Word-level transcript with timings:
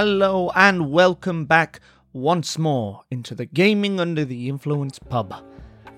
Hello 0.00 0.52
and 0.54 0.92
welcome 0.92 1.44
back 1.44 1.80
once 2.12 2.56
more 2.56 3.02
into 3.10 3.34
the 3.34 3.46
Gaming 3.46 3.98
Under 3.98 4.24
the 4.24 4.48
Influence 4.48 4.96
pub. 4.96 5.34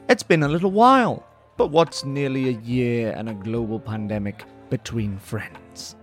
It's 0.08 0.22
been 0.22 0.42
a 0.42 0.48
little 0.48 0.70
while, 0.70 1.26
but 1.58 1.66
what's 1.66 2.02
nearly 2.02 2.48
a 2.48 2.58
year 2.62 3.12
and 3.14 3.28
a 3.28 3.34
global 3.34 3.78
pandemic 3.78 4.46
between 4.70 5.18
friends? 5.18 5.96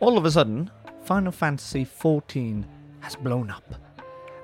All 0.00 0.18
of 0.18 0.24
a 0.24 0.32
sudden, 0.32 0.68
Final 1.04 1.30
Fantasy 1.30 1.84
XIV 1.84 2.64
has 2.98 3.14
blown 3.14 3.50
up 3.50 3.76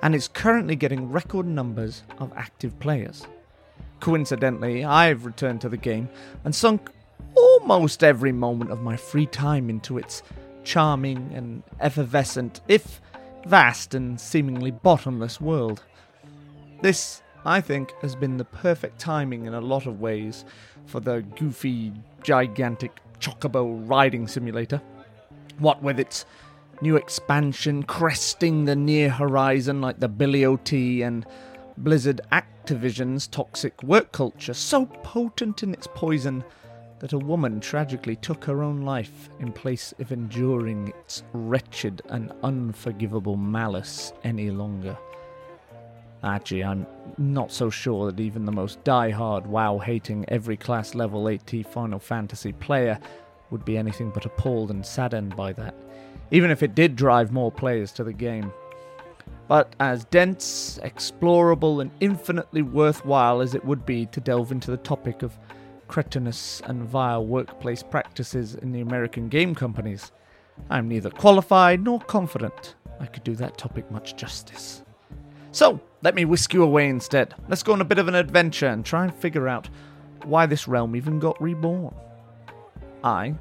and 0.01 0.15
is 0.15 0.29
currently 0.29 0.77
getting 0.77 1.11
record 1.11 1.45
numbers 1.45 2.03
of 2.19 2.31
active 2.37 2.79
players. 2.79 3.27
Coincidentally, 3.99 4.85
I've 4.85 5.25
returned 5.25 5.59
to 5.59 5.67
the 5.67 5.75
game 5.75 6.07
and 6.45 6.55
sunk 6.55 6.89
almost 7.35 8.05
every 8.05 8.31
moment 8.31 8.71
of 8.71 8.81
my 8.81 8.95
free 8.95 9.25
time 9.25 9.69
into 9.69 9.97
its 9.97 10.23
charming 10.63 11.31
and 11.33 11.63
effervescent, 11.79 12.61
if 12.67 13.01
vast 13.45 13.93
and 13.93 14.19
seemingly 14.19 14.71
bottomless 14.71 15.39
world. 15.41 15.83
This, 16.81 17.21
I 17.45 17.61
think, 17.61 17.93
has 18.01 18.15
been 18.15 18.37
the 18.37 18.45
perfect 18.45 18.99
timing 18.99 19.45
in 19.45 19.53
a 19.53 19.61
lot 19.61 19.85
of 19.85 19.99
ways 19.99 20.45
for 20.85 20.99
the 20.99 21.21
goofy, 21.37 21.93
gigantic 22.23 22.99
chocobo 23.19 23.87
riding 23.89 24.27
simulator. 24.27 24.81
What 25.59 25.81
with 25.81 25.99
its 25.99 26.25
new 26.81 26.95
expansion 26.95 27.83
cresting 27.83 28.65
the 28.65 28.75
near 28.75 29.09
horizon 29.09 29.81
like 29.81 29.99
the 29.99 30.07
Billy 30.07 30.45
O.T. 30.45 31.01
and 31.01 31.25
Blizzard 31.77 32.21
Activision's 32.31 33.27
toxic 33.27 33.81
work 33.83 34.11
culture, 34.11 34.53
so 34.53 34.85
potent 34.85 35.63
in 35.63 35.73
its 35.73 35.87
poison 35.93 36.43
that 37.03 37.11
a 37.11 37.19
woman 37.19 37.59
tragically 37.59 38.15
took 38.15 38.45
her 38.45 38.63
own 38.63 38.83
life 38.83 39.29
in 39.41 39.51
place 39.51 39.93
of 39.99 40.13
enduring 40.13 40.87
its 40.87 41.23
wretched 41.33 42.01
and 42.07 42.31
unforgivable 42.43 43.35
malice 43.35 44.13
any 44.23 44.49
longer. 44.49 44.97
Actually, 46.23 46.63
I'm 46.63 46.87
not 47.17 47.51
so 47.51 47.69
sure 47.69 48.09
that 48.09 48.21
even 48.21 48.45
the 48.45 48.53
most 48.53 48.81
die-hard 48.85 49.45
WoW 49.45 49.79
hating 49.79 50.23
every 50.29 50.55
class 50.55 50.95
level 50.95 51.27
80 51.27 51.63
Final 51.63 51.99
Fantasy 51.99 52.53
player 52.53 52.97
would 53.51 53.65
be 53.65 53.77
anything 53.77 54.09
but 54.09 54.25
appalled 54.25 54.71
and 54.71 54.85
saddened 54.85 55.35
by 55.35 55.51
that, 55.51 55.75
even 56.31 56.51
if 56.51 56.63
it 56.63 56.73
did 56.73 56.95
drive 56.95 57.33
more 57.33 57.51
players 57.51 57.91
to 57.91 58.05
the 58.05 58.13
game. 58.13 58.49
But 59.49 59.75
as 59.81 60.05
dense, 60.05 60.79
explorable, 60.83 61.81
and 61.81 61.91
infinitely 61.99 62.61
worthwhile 62.61 63.41
as 63.41 63.55
it 63.55 63.65
would 63.65 63.85
be 63.85 64.05
to 64.05 64.21
delve 64.21 64.53
into 64.53 64.71
the 64.71 64.77
topic 64.77 65.21
of 65.21 65.37
cretinous 65.93 66.59
and 66.65 66.81
vile 66.81 67.23
workplace 67.23 67.83
practices 67.83 68.55
in 68.55 68.71
the 68.71 68.81
American 68.81 69.29
game 69.29 69.53
companies. 69.53 70.11
I 70.67 70.79
am 70.79 70.87
neither 70.87 71.11
qualified 71.11 71.83
nor 71.83 71.99
confident 71.99 72.73
I 72.99 73.05
could 73.05 73.23
do 73.23 73.35
that 73.35 73.59
topic 73.59 73.91
much 73.91 74.15
justice. 74.15 74.81
So, 75.51 75.79
let 76.01 76.15
me 76.15 76.25
whisk 76.25 76.51
you 76.51 76.63
away 76.63 76.89
instead. 76.89 77.35
Let's 77.47 77.61
go 77.61 77.73
on 77.73 77.81
a 77.81 77.85
bit 77.85 77.99
of 77.99 78.07
an 78.07 78.15
adventure 78.15 78.65
and 78.65 78.83
try 78.83 79.03
and 79.03 79.13
figure 79.13 79.47
out 79.47 79.69
why 80.23 80.47
this 80.47 80.67
realm 80.67 80.95
even 80.95 81.19
got 81.19 81.39
reborn. 81.39 81.93
I, 83.03 83.35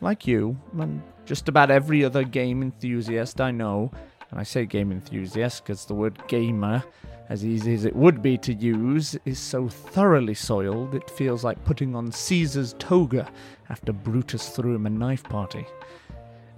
like 0.00 0.26
you, 0.26 0.56
and 0.78 1.02
just 1.26 1.50
about 1.50 1.70
every 1.70 2.02
other 2.02 2.24
game 2.24 2.62
enthusiast 2.62 3.42
I 3.42 3.50
know, 3.50 3.90
and 4.30 4.40
I 4.40 4.44
say 4.44 4.64
game 4.64 4.90
enthusiast 4.90 5.64
because 5.64 5.84
the 5.84 5.92
word 5.92 6.16
gamer 6.28 6.82
as 7.30 7.44
easy 7.44 7.72
as 7.72 7.84
it 7.84 7.94
would 7.94 8.20
be 8.22 8.36
to 8.36 8.52
use, 8.52 9.16
is 9.24 9.38
so 9.38 9.68
thoroughly 9.68 10.34
soiled 10.34 10.94
it 10.96 11.08
feels 11.08 11.44
like 11.44 11.64
putting 11.64 11.94
on 11.94 12.10
Caesar's 12.10 12.74
toga 12.80 13.30
after 13.70 13.92
Brutus 13.92 14.48
threw 14.48 14.74
him 14.74 14.84
a 14.84 14.90
knife 14.90 15.22
party. 15.22 15.64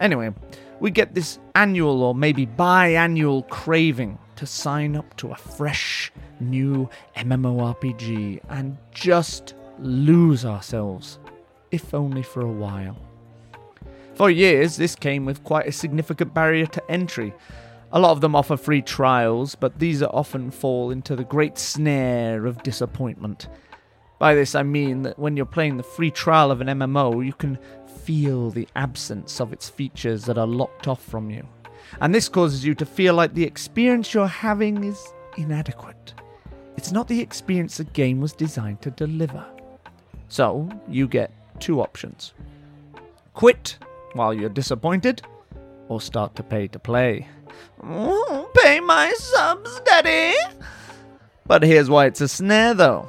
Anyway, 0.00 0.32
we 0.80 0.90
get 0.90 1.14
this 1.14 1.38
annual 1.54 2.02
or 2.02 2.14
maybe 2.14 2.46
biannual 2.46 3.46
craving 3.50 4.18
to 4.36 4.46
sign 4.46 4.96
up 4.96 5.14
to 5.18 5.30
a 5.30 5.36
fresh, 5.36 6.10
new 6.40 6.88
MMORPG 7.16 8.40
and 8.48 8.78
just 8.92 9.54
lose 9.78 10.46
ourselves, 10.46 11.18
if 11.70 11.92
only 11.92 12.22
for 12.22 12.40
a 12.40 12.50
while. 12.50 12.96
For 14.14 14.30
years, 14.30 14.76
this 14.76 14.94
came 14.94 15.26
with 15.26 15.44
quite 15.44 15.66
a 15.66 15.72
significant 15.72 16.32
barrier 16.32 16.66
to 16.66 16.90
entry, 16.90 17.34
a 17.92 18.00
lot 18.00 18.12
of 18.12 18.20
them 18.20 18.34
offer 18.34 18.56
free 18.56 18.82
trials, 18.82 19.54
but 19.54 19.78
these 19.78 20.02
often 20.02 20.50
fall 20.50 20.90
into 20.90 21.14
the 21.14 21.24
great 21.24 21.58
snare 21.58 22.46
of 22.46 22.62
disappointment. 22.62 23.48
By 24.18 24.34
this 24.34 24.54
I 24.54 24.62
mean 24.62 25.02
that 25.02 25.18
when 25.18 25.36
you're 25.36 25.46
playing 25.46 25.76
the 25.76 25.82
free 25.82 26.10
trial 26.10 26.50
of 26.50 26.60
an 26.60 26.68
MMO, 26.68 27.24
you 27.24 27.32
can 27.32 27.58
feel 28.04 28.50
the 28.50 28.68
absence 28.76 29.40
of 29.40 29.52
its 29.52 29.68
features 29.68 30.24
that 30.24 30.38
are 30.38 30.46
locked 30.46 30.88
off 30.88 31.02
from 31.02 31.30
you. 31.30 31.46
And 32.00 32.14
this 32.14 32.28
causes 32.28 32.64
you 32.64 32.74
to 32.76 32.86
feel 32.86 33.14
like 33.14 33.34
the 33.34 33.44
experience 33.44 34.14
you're 34.14 34.26
having 34.26 34.84
is 34.84 35.04
inadequate. 35.36 36.14
It's 36.76 36.92
not 36.92 37.08
the 37.08 37.20
experience 37.20 37.76
the 37.76 37.84
game 37.84 38.20
was 38.20 38.32
designed 38.32 38.80
to 38.82 38.90
deliver. 38.90 39.44
So, 40.28 40.68
you 40.88 41.06
get 41.06 41.30
two 41.60 41.80
options 41.80 42.32
quit 43.34 43.78
while 44.14 44.34
you're 44.34 44.50
disappointed, 44.50 45.22
or 45.92 46.00
start 46.00 46.34
to 46.36 46.42
pay 46.42 46.68
to 46.68 46.78
play. 46.78 47.28
Mm, 47.82 48.54
pay 48.54 48.80
my 48.80 49.12
subs, 49.12 49.80
Daddy! 49.84 50.34
But 51.46 51.62
here's 51.62 51.90
why 51.90 52.06
it's 52.06 52.22
a 52.22 52.28
snare, 52.28 52.72
though 52.72 53.08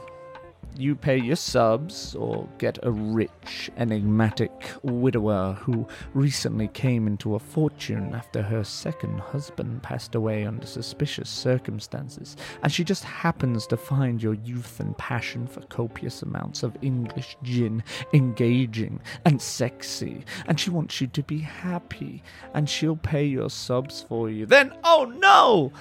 you 0.78 0.96
pay 0.96 1.18
your 1.18 1.36
subs 1.36 2.16
or 2.16 2.48
get 2.58 2.80
a 2.84 2.92
rich, 2.92 3.70
enigmatic 3.78 4.52
widower 4.82 5.54
who 5.54 5.88
recently 6.14 6.68
came 6.70 7.08
into 7.08 7.36
a 7.36 7.40
fortune 7.40 8.14
after 8.14 8.42
her 8.42 8.64
second 8.64 9.20
husband 9.20 9.84
passed 9.84 10.16
away 10.16 10.46
under 10.46 10.66
suspicious 10.66 11.30
circumstances, 11.30 12.36
and 12.62 12.72
she 12.72 12.84
just 12.84 13.04
happens 13.04 13.68
to 13.68 13.78
find 13.78 14.22
your 14.22 14.34
youth 14.36 14.80
and 14.80 14.98
passion 14.98 15.48
for 15.48 15.62
copious 15.62 16.22
amounts 16.22 16.64
of 16.64 16.78
English 16.82 17.38
gin 17.44 17.84
engaging 18.14 19.00
and 19.26 19.42
sexy, 19.42 20.26
and 20.48 20.60
she 20.60 20.70
wants 20.70 21.00
you 21.00 21.08
to 21.08 21.24
be 21.24 21.40
happy, 21.40 22.24
and 22.54 22.70
she'll 22.70 22.96
pay 22.96 23.26
your 23.26 23.50
subs 23.50 24.06
for 24.08 24.30
you. 24.30 24.46
Then, 24.46 24.74
oh 24.84 25.12
no! 25.18 25.72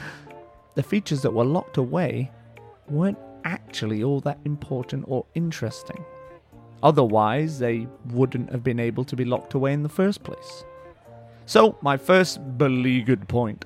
The 0.74 0.82
features 0.82 1.22
that 1.22 1.32
were 1.34 1.44
locked 1.44 1.76
away 1.76 2.30
weren't 2.88 3.18
actually 3.44 4.02
all 4.02 4.20
that 4.20 4.38
important 4.44 5.04
or 5.08 5.24
interesting. 5.34 6.04
Otherwise, 6.82 7.58
they 7.58 7.86
wouldn't 8.10 8.50
have 8.50 8.64
been 8.64 8.80
able 8.80 9.04
to 9.04 9.16
be 9.16 9.24
locked 9.24 9.54
away 9.54 9.72
in 9.72 9.82
the 9.82 9.88
first 9.88 10.22
place. 10.24 10.64
So, 11.46 11.76
my 11.82 11.96
first 11.96 12.40
beleaguered 12.56 13.28
point 13.28 13.64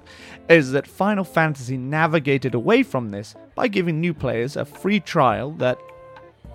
is 0.49 0.73
that 0.73 0.87
Final 0.87 1.25
Fantasy 1.25 1.77
navigated 1.77 2.55
away 2.55 2.83
from 2.83 3.11
this 3.11 3.35
by 3.55 3.69
giving 3.69 4.01
new 4.01 4.15
players 4.15 4.57
a 4.57 4.65
free 4.65 5.01
trial 5.01 5.53
that 5.53 5.79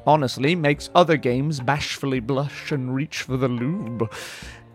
honestly 0.06 0.56
makes 0.56 0.90
other 0.96 1.18
games 1.18 1.59
bashfully 1.59 2.20
blush 2.20 2.72
and 2.72 2.94
reach 2.94 3.22
for 3.22 3.38
the 3.38 3.48
lube. 3.48 4.12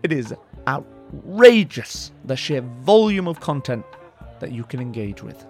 It 0.03 0.13
is 0.13 0.33
outrageous 0.67 2.11
the 2.25 2.35
sheer 2.35 2.61
volume 2.61 3.27
of 3.27 3.39
content 3.39 3.85
that 4.39 4.51
you 4.51 4.63
can 4.63 4.79
engage 4.79 5.21
with 5.23 5.45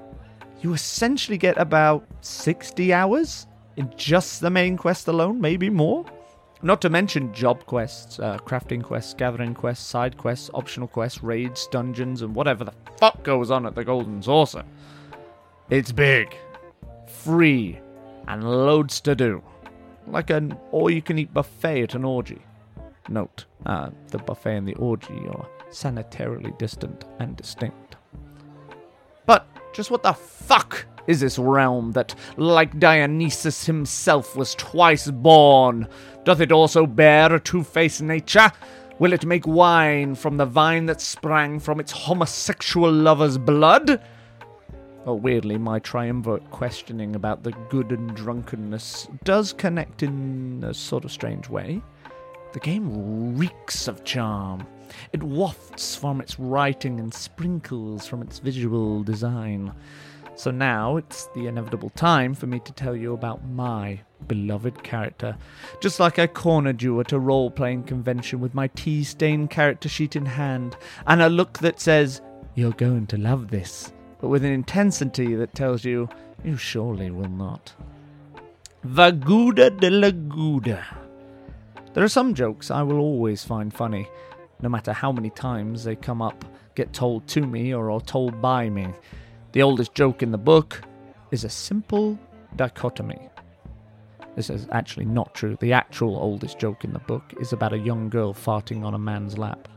you 0.61 0.73
essentially 0.73 1.37
get 1.37 1.57
about 1.57 2.05
60 2.21 2.93
hours 2.93 3.47
in 3.75 3.91
just 3.95 4.41
the 4.41 4.49
main 4.49 4.75
quest 4.77 5.07
alone, 5.07 5.39
maybe 5.39 5.69
more. 5.69 6.05
Not 6.63 6.81
to 6.81 6.89
mention 6.89 7.33
job 7.33 7.65
quests, 7.67 8.19
uh, 8.19 8.37
crafting 8.39 8.83
quests, 8.83 9.13
gathering 9.13 9.53
quests, 9.53 9.85
side 9.85 10.17
quests, 10.17 10.49
optional 10.55 10.87
quests, 10.87 11.21
raids, 11.21 11.67
dungeons, 11.67 12.23
and 12.23 12.33
whatever 12.33 12.63
the 12.63 12.73
fuck 12.97 13.23
goes 13.23 13.51
on 13.51 13.67
at 13.67 13.75
the 13.75 13.83
Golden 13.83 14.21
Saucer. 14.23 14.63
It's 15.69 15.91
big, 15.91 16.35
free, 17.05 17.79
and 18.27 18.43
loads 18.43 18.99
to 19.01 19.15
do. 19.15 19.43
Like 20.07 20.31
an 20.31 20.57
all 20.71 20.89
you 20.89 21.01
can 21.01 21.19
eat 21.19 21.33
buffet 21.33 21.83
at 21.83 21.95
an 21.95 22.03
orgy. 22.05 22.41
Note, 23.09 23.45
uh, 23.67 23.91
the 24.07 24.17
buffet 24.17 24.55
and 24.55 24.67
the 24.67 24.75
orgy 24.75 25.21
are 25.29 25.47
sanitarily 25.69 26.57
distant 26.57 27.05
and 27.19 27.37
distinct. 27.37 27.97
Just 29.77 29.91
what 29.91 30.01
the 30.01 30.13
fuck 30.13 30.87
is 31.05 31.19
this 31.19 31.37
realm 31.37 31.91
that, 31.91 32.15
like 32.35 32.79
Dionysus 32.79 33.67
himself, 33.67 34.35
was 34.35 34.55
twice 34.55 35.11
born? 35.11 35.87
Doth 36.23 36.41
it 36.41 36.51
also 36.51 36.87
bear 36.87 37.35
a 37.35 37.39
two 37.39 37.63
faced 37.63 38.01
nature? 38.01 38.51
Will 38.97 39.13
it 39.13 39.23
make 39.23 39.45
wine 39.45 40.15
from 40.15 40.37
the 40.37 40.47
vine 40.47 40.87
that 40.87 40.99
sprang 40.99 41.59
from 41.59 41.79
its 41.79 41.91
homosexual 41.91 42.91
lover's 42.91 43.37
blood? 43.37 44.01
Oh, 45.05 45.13
weirdly, 45.13 45.59
my 45.59 45.77
triumvirate 45.77 46.49
questioning 46.49 47.15
about 47.15 47.43
the 47.43 47.51
good 47.69 47.91
and 47.91 48.15
drunkenness 48.15 49.07
does 49.25 49.53
connect 49.53 50.01
in 50.01 50.63
a 50.67 50.73
sort 50.73 51.05
of 51.05 51.11
strange 51.11 51.49
way. 51.49 51.83
The 52.53 52.59
game 52.61 53.37
reeks 53.37 53.87
of 53.87 54.03
charm. 54.03 54.65
It 55.13 55.23
wafts 55.23 55.95
from 55.95 56.21
its 56.21 56.39
writing 56.39 56.99
and 56.99 57.13
sprinkles 57.13 58.07
from 58.07 58.21
its 58.21 58.39
visual 58.39 59.03
design. 59.03 59.73
So 60.35 60.51
now 60.51 60.97
it's 60.97 61.25
the 61.33 61.47
inevitable 61.47 61.89
time 61.89 62.35
for 62.35 62.45
me 62.45 62.59
to 62.59 62.71
tell 62.71 62.95
you 62.95 63.13
about 63.13 63.43
my 63.47 63.99
beloved 64.27 64.83
character. 64.83 65.35
Just 65.81 65.99
like 65.99 66.19
I 66.19 66.27
cornered 66.27 66.81
you 66.81 66.99
at 66.99 67.11
a 67.11 67.19
role 67.19 67.49
playing 67.49 67.83
convention 67.83 68.39
with 68.39 68.53
my 68.53 68.67
tea 68.67 69.03
stained 69.03 69.49
character 69.49 69.89
sheet 69.89 70.15
in 70.15 70.25
hand 70.25 70.77
and 71.07 71.21
a 71.21 71.29
look 71.29 71.57
that 71.59 71.79
says, 71.79 72.21
You're 72.53 72.71
going 72.71 73.07
to 73.07 73.17
love 73.17 73.49
this, 73.49 73.91
but 74.21 74.27
with 74.27 74.45
an 74.45 74.51
intensity 74.51 75.33
that 75.35 75.55
tells 75.55 75.83
you 75.83 76.07
you 76.43 76.55
surely 76.55 77.09
will 77.09 77.29
not. 77.29 77.73
Vaguda 78.85 79.71
de 79.71 79.89
la 79.89 80.11
Gouda. 80.11 80.85
There 81.93 82.03
are 82.03 82.09
some 82.09 82.35
jokes 82.35 82.69
I 82.69 82.83
will 82.83 82.99
always 82.99 83.43
find 83.43 83.73
funny, 83.73 84.07
no 84.61 84.69
matter 84.69 84.93
how 84.93 85.11
many 85.11 85.29
times 85.29 85.83
they 85.83 85.95
come 85.95 86.21
up, 86.21 86.45
get 86.75 86.93
told 86.93 87.27
to 87.27 87.41
me, 87.41 87.73
or 87.73 87.91
are 87.91 88.01
told 88.01 88.41
by 88.41 88.69
me. 88.69 88.87
The 89.51 89.61
oldest 89.61 89.93
joke 89.93 90.23
in 90.23 90.31
the 90.31 90.37
book 90.37 90.81
is 91.31 91.43
a 91.43 91.49
simple 91.49 92.17
dichotomy. 92.55 93.29
This 94.35 94.49
is 94.49 94.67
actually 94.71 95.05
not 95.05 95.33
true. 95.33 95.57
The 95.59 95.73
actual 95.73 96.15
oldest 96.15 96.59
joke 96.59 96.83
in 96.83 96.93
the 96.93 96.99
book 96.99 97.33
is 97.39 97.53
about 97.53 97.73
a 97.73 97.79
young 97.79 98.09
girl 98.09 98.33
farting 98.33 98.83
on 98.83 98.93
a 98.93 98.99
man's 98.99 99.37
lap. 99.37 99.67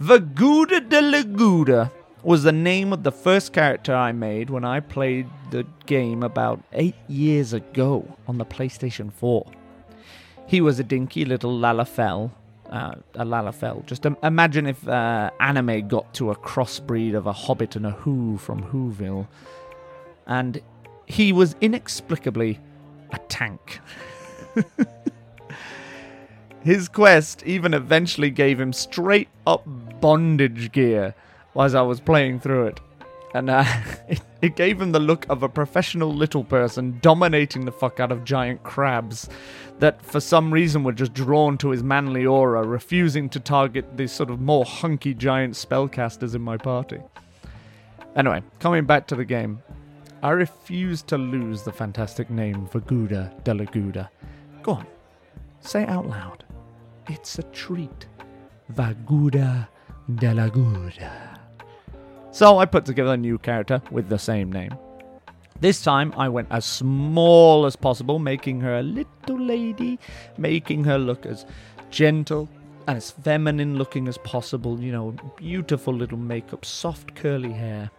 Vaguda 0.00 0.88
de 0.88 1.00
la 1.00 1.22
Gouda 1.22 1.90
was 2.22 2.44
the 2.44 2.52
name 2.52 2.92
of 2.92 3.02
the 3.02 3.10
first 3.10 3.52
character 3.52 3.94
I 3.94 4.12
made 4.12 4.50
when 4.50 4.64
I 4.64 4.80
played 4.80 5.28
the 5.50 5.66
game 5.86 6.22
about 6.22 6.62
eight 6.72 6.94
years 7.08 7.52
ago 7.52 8.16
on 8.28 8.38
the 8.38 8.44
PlayStation 8.44 9.12
4. 9.12 9.44
He 10.46 10.60
was 10.60 10.78
a 10.78 10.84
dinky 10.84 11.24
little 11.24 11.58
Lalafell. 11.58 12.30
Uh, 12.72 12.94
a 13.16 13.24
Lalafell. 13.26 13.84
Just 13.84 14.06
um, 14.06 14.16
imagine 14.22 14.66
if 14.66 14.88
uh, 14.88 15.30
anime 15.40 15.88
got 15.88 16.14
to 16.14 16.30
a 16.30 16.34
crossbreed 16.34 17.14
of 17.14 17.26
a 17.26 17.32
hobbit 17.32 17.76
and 17.76 17.84
a 17.84 17.90
Who 17.90 18.38
from 18.38 18.62
Whoville. 18.62 19.28
And 20.26 20.62
he 21.04 21.34
was 21.34 21.54
inexplicably 21.60 22.58
a 23.10 23.18
tank. 23.28 23.80
His 26.62 26.88
quest 26.88 27.42
even 27.44 27.74
eventually 27.74 28.30
gave 28.30 28.58
him 28.58 28.72
straight 28.72 29.28
up 29.46 29.64
bondage 30.00 30.72
gear 30.72 31.14
as 31.54 31.74
I 31.74 31.82
was 31.82 32.00
playing 32.00 32.40
through 32.40 32.68
it. 32.68 32.80
And 33.34 33.50
uh, 33.50 33.64
it, 34.08 34.22
it 34.42 34.56
gave 34.56 34.80
him 34.80 34.90
the 34.90 34.98
look 34.98 35.24
of 35.28 35.44
a 35.44 35.48
professional 35.48 36.12
little 36.12 36.42
person 36.42 36.98
dominating 37.00 37.64
the 37.64 37.72
fuck 37.72 38.00
out 38.00 38.10
of 38.10 38.24
giant 38.24 38.62
crabs 38.64 39.28
that 39.78 40.04
for 40.04 40.18
some 40.18 40.52
reason 40.52 40.82
were 40.82 40.92
just 40.92 41.14
drawn 41.14 41.56
to 41.58 41.70
his 41.70 41.82
manly 41.82 42.26
aura, 42.26 42.64
refusing 42.64 43.28
to 43.28 43.38
target 43.38 43.96
the 43.96 44.08
sort 44.08 44.30
of 44.30 44.40
more 44.40 44.64
hunky 44.64 45.14
giant 45.14 45.54
spellcasters 45.54 46.34
in 46.34 46.42
my 46.42 46.56
party. 46.56 46.98
Anyway, 48.16 48.42
coming 48.58 48.84
back 48.84 49.06
to 49.06 49.14
the 49.14 49.24
game, 49.24 49.62
I 50.22 50.30
refuse 50.30 51.02
to 51.02 51.16
lose 51.16 51.62
the 51.62 51.72
fantastic 51.72 52.28
name 52.28 52.66
Vaguda 52.66 53.32
de 53.44 53.54
la 53.54 53.64
Gouda. 53.64 54.10
Go 54.62 54.72
on, 54.72 54.86
say 55.60 55.84
it 55.84 55.88
out 55.88 56.06
loud. 56.06 56.44
It's 57.08 57.38
a 57.38 57.42
treat. 57.44 58.06
Vaguda 58.72 59.68
de 60.16 60.34
la 60.34 60.48
Gouda. 60.48 61.31
So 62.32 62.58
I 62.58 62.64
put 62.64 62.86
together 62.86 63.12
a 63.12 63.16
new 63.18 63.36
character 63.36 63.82
with 63.90 64.08
the 64.08 64.18
same 64.18 64.50
name. 64.50 64.74
This 65.60 65.82
time 65.82 66.14
I 66.16 66.30
went 66.30 66.48
as 66.50 66.64
small 66.64 67.66
as 67.66 67.76
possible, 67.76 68.18
making 68.18 68.62
her 68.62 68.78
a 68.78 68.82
little 68.82 69.38
lady, 69.38 69.98
making 70.38 70.84
her 70.84 70.98
look 70.98 71.26
as 71.26 71.44
gentle 71.90 72.48
and 72.88 72.96
as 72.96 73.10
feminine 73.10 73.76
looking 73.76 74.08
as 74.08 74.16
possible. 74.18 74.80
You 74.80 74.92
know, 74.92 75.14
beautiful 75.36 75.92
little 75.92 76.16
makeup, 76.16 76.64
soft 76.64 77.14
curly 77.14 77.52
hair. 77.52 77.90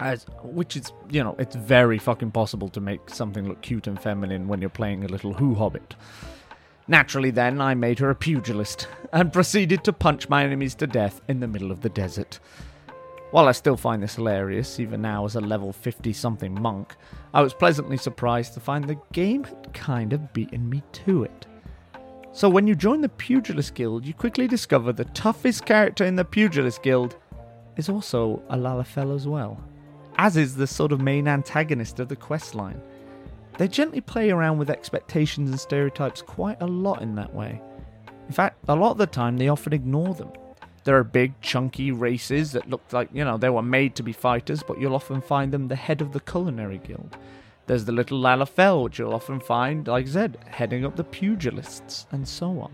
As, 0.00 0.26
which 0.42 0.76
is, 0.76 0.92
you 1.08 1.22
know, 1.22 1.36
it's 1.38 1.54
very 1.54 1.98
fucking 1.98 2.32
possible 2.32 2.68
to 2.70 2.80
make 2.80 3.08
something 3.08 3.48
look 3.48 3.62
cute 3.62 3.86
and 3.86 3.98
feminine 3.98 4.48
when 4.48 4.60
you're 4.60 4.70
playing 4.70 5.04
a 5.04 5.08
little 5.08 5.32
Who 5.32 5.54
Hobbit. 5.54 5.94
Naturally, 6.88 7.30
then, 7.30 7.60
I 7.60 7.74
made 7.74 8.00
her 8.00 8.10
a 8.10 8.14
pugilist 8.14 8.88
and 9.12 9.32
proceeded 9.32 9.84
to 9.84 9.92
punch 9.92 10.28
my 10.28 10.44
enemies 10.44 10.74
to 10.74 10.86
death 10.86 11.20
in 11.28 11.38
the 11.38 11.48
middle 11.48 11.70
of 11.70 11.80
the 11.80 11.88
desert. 11.88 12.40
While 13.36 13.48
I 13.48 13.52
still 13.52 13.76
find 13.76 14.02
this 14.02 14.14
hilarious, 14.14 14.80
even 14.80 15.02
now 15.02 15.26
as 15.26 15.36
a 15.36 15.42
level 15.42 15.70
50 15.70 16.10
something 16.14 16.58
monk, 16.58 16.96
I 17.34 17.42
was 17.42 17.52
pleasantly 17.52 17.98
surprised 17.98 18.54
to 18.54 18.60
find 18.60 18.82
the 18.82 18.98
game 19.12 19.44
had 19.44 19.74
kind 19.74 20.14
of 20.14 20.32
beaten 20.32 20.70
me 20.70 20.82
to 21.04 21.24
it. 21.24 21.46
So 22.32 22.48
when 22.48 22.66
you 22.66 22.74
join 22.74 23.02
the 23.02 23.10
Pugilist 23.10 23.74
Guild, 23.74 24.06
you 24.06 24.14
quickly 24.14 24.48
discover 24.48 24.90
the 24.90 25.04
toughest 25.04 25.66
character 25.66 26.06
in 26.06 26.16
the 26.16 26.24
Pugilist 26.24 26.82
Guild 26.82 27.16
is 27.76 27.90
also 27.90 28.42
a 28.48 28.56
Lalafell 28.56 29.14
as 29.14 29.28
well, 29.28 29.62
as 30.16 30.38
is 30.38 30.56
the 30.56 30.66
sort 30.66 30.90
of 30.90 31.02
main 31.02 31.28
antagonist 31.28 32.00
of 32.00 32.08
the 32.08 32.16
questline. 32.16 32.80
They 33.58 33.68
gently 33.68 34.00
play 34.00 34.30
around 34.30 34.56
with 34.56 34.70
expectations 34.70 35.50
and 35.50 35.60
stereotypes 35.60 36.22
quite 36.22 36.62
a 36.62 36.66
lot 36.66 37.02
in 37.02 37.14
that 37.16 37.34
way. 37.34 37.60
In 38.28 38.32
fact, 38.32 38.64
a 38.66 38.74
lot 38.74 38.92
of 38.92 38.98
the 38.98 39.06
time 39.06 39.36
they 39.36 39.48
often 39.48 39.74
ignore 39.74 40.14
them. 40.14 40.30
There 40.86 40.96
are 40.96 41.02
big, 41.02 41.40
chunky 41.40 41.90
races 41.90 42.52
that 42.52 42.70
look 42.70 42.92
like, 42.92 43.08
you 43.12 43.24
know, 43.24 43.36
they 43.36 43.50
were 43.50 43.60
made 43.60 43.96
to 43.96 44.04
be 44.04 44.12
fighters, 44.12 44.62
but 44.62 44.80
you'll 44.80 44.94
often 44.94 45.20
find 45.20 45.52
them 45.52 45.66
the 45.66 45.74
head 45.74 46.00
of 46.00 46.12
the 46.12 46.20
culinary 46.20 46.78
guild. 46.78 47.16
There's 47.66 47.86
the 47.86 47.90
little 47.90 48.20
Lalafell, 48.20 48.84
which 48.84 49.00
you'll 49.00 49.12
often 49.12 49.40
find, 49.40 49.88
like 49.88 50.06
said, 50.06 50.38
heading 50.46 50.84
up 50.84 50.94
the 50.94 51.02
pugilists, 51.02 52.06
and 52.12 52.26
so 52.26 52.60
on. 52.60 52.72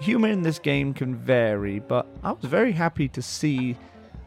Humor 0.00 0.28
in 0.28 0.40
this 0.40 0.58
game 0.58 0.94
can 0.94 1.14
vary, 1.14 1.80
but 1.80 2.06
I 2.24 2.32
was 2.32 2.46
very 2.46 2.72
happy 2.72 3.08
to 3.08 3.20
see 3.20 3.76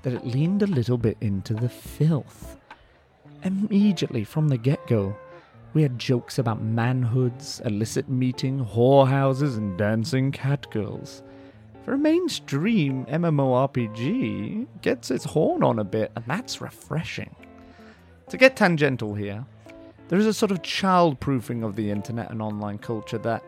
that 0.04 0.14
it 0.14 0.24
leaned 0.24 0.62
a 0.62 0.68
little 0.68 1.00
bit 1.00 1.18
into 1.22 1.56
the 1.56 1.70
filth. 1.70 2.56
Immediately 3.42 4.26
from 4.26 4.48
the 4.48 4.60
get 4.60 4.86
go, 4.86 5.18
we 5.74 5.82
had 5.82 5.98
jokes 5.98 6.38
about 6.38 6.64
manhoods, 6.64 7.66
illicit 7.66 8.10
meeting, 8.10 8.64
whorehouses, 8.64 9.58
and 9.58 9.76
dancing 9.76 10.32
catgirls 10.32 11.24
for 11.86 11.94
a 11.94 11.98
mainstream 12.00 13.06
MMORPG, 13.06 14.66
gets 14.82 15.12
its 15.12 15.24
horn 15.24 15.64
on 15.64 15.78
a 15.78 15.84
bit, 15.84 16.12
and 16.16 16.26
that's 16.26 16.60
refreshing. 16.60 17.36
To 18.30 18.38
get 18.38 18.56
tangential 18.56 19.14
here, 19.14 19.46
there 20.08 20.18
is 20.18 20.26
a 20.26 20.34
sort 20.34 20.52
of 20.52 20.64
child-proofing 20.64 21.62
of 21.62 21.76
the 21.76 21.92
internet 21.92 22.32
and 22.32 22.42
online 22.42 22.80
culture 22.80 23.20
that, 23.20 23.44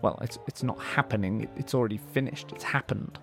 well, 0.00 0.18
it's 0.22 0.38
it's 0.48 0.62
not 0.62 0.80
happening. 0.80 1.46
it's 1.56 1.74
already 1.74 1.98
finished. 1.98 2.50
It's 2.52 2.64
happened. 2.64 3.18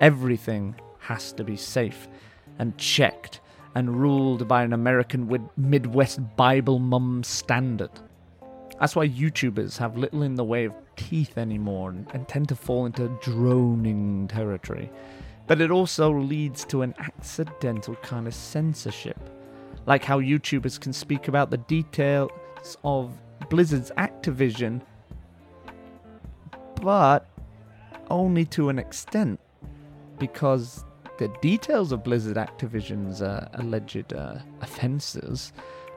Everything 0.00 0.74
has 0.98 1.32
to 1.32 1.42
be 1.42 1.56
safe 1.56 2.08
and 2.58 2.76
checked 2.76 3.40
and 3.74 3.98
ruled 3.98 4.46
by 4.46 4.64
an 4.64 4.74
American 4.74 5.48
Midwest 5.56 6.20
Bible 6.36 6.78
mum 6.78 7.24
standard. 7.24 7.90
That's 8.80 8.94
why 8.94 9.08
YouTubers 9.08 9.76
have 9.78 9.96
little 9.96 10.22
in 10.22 10.36
the 10.36 10.44
way 10.44 10.64
of 10.64 10.74
teeth 10.96 11.36
anymore 11.36 11.90
and, 11.90 12.06
and 12.14 12.28
tend 12.28 12.48
to 12.50 12.54
fall 12.54 12.86
into 12.86 13.08
droning 13.22 14.28
territory. 14.28 14.90
But 15.48 15.60
it 15.60 15.70
also 15.70 16.12
leads 16.12 16.64
to 16.66 16.82
an 16.82 16.94
accidental 16.98 17.96
kind 17.96 18.26
of 18.26 18.34
censorship. 18.34 19.18
Like 19.86 20.04
how 20.04 20.20
YouTubers 20.20 20.78
can 20.78 20.92
speak 20.92 21.26
about 21.26 21.50
the 21.50 21.56
details 21.56 22.30
of 22.84 23.18
Blizzard's 23.48 23.90
Activision, 23.96 24.82
but 26.80 27.26
only 28.10 28.44
to 28.46 28.68
an 28.68 28.78
extent. 28.78 29.40
Because 30.18 30.84
the 31.18 31.28
details 31.40 31.90
of 31.90 32.04
Blizzard 32.04 32.36
Activision's 32.36 33.22
uh, 33.22 33.48
alleged 33.54 34.12
uh, 34.12 34.36
offences 34.60 35.52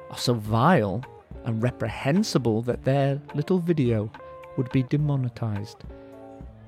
are 0.09 0.17
so 0.17 0.33
vile 0.33 1.03
and 1.45 1.61
reprehensible 1.61 2.61
that 2.63 2.83
their 2.83 3.21
little 3.33 3.59
video 3.59 4.11
would 4.57 4.71
be 4.71 4.83
demonetized. 4.83 5.83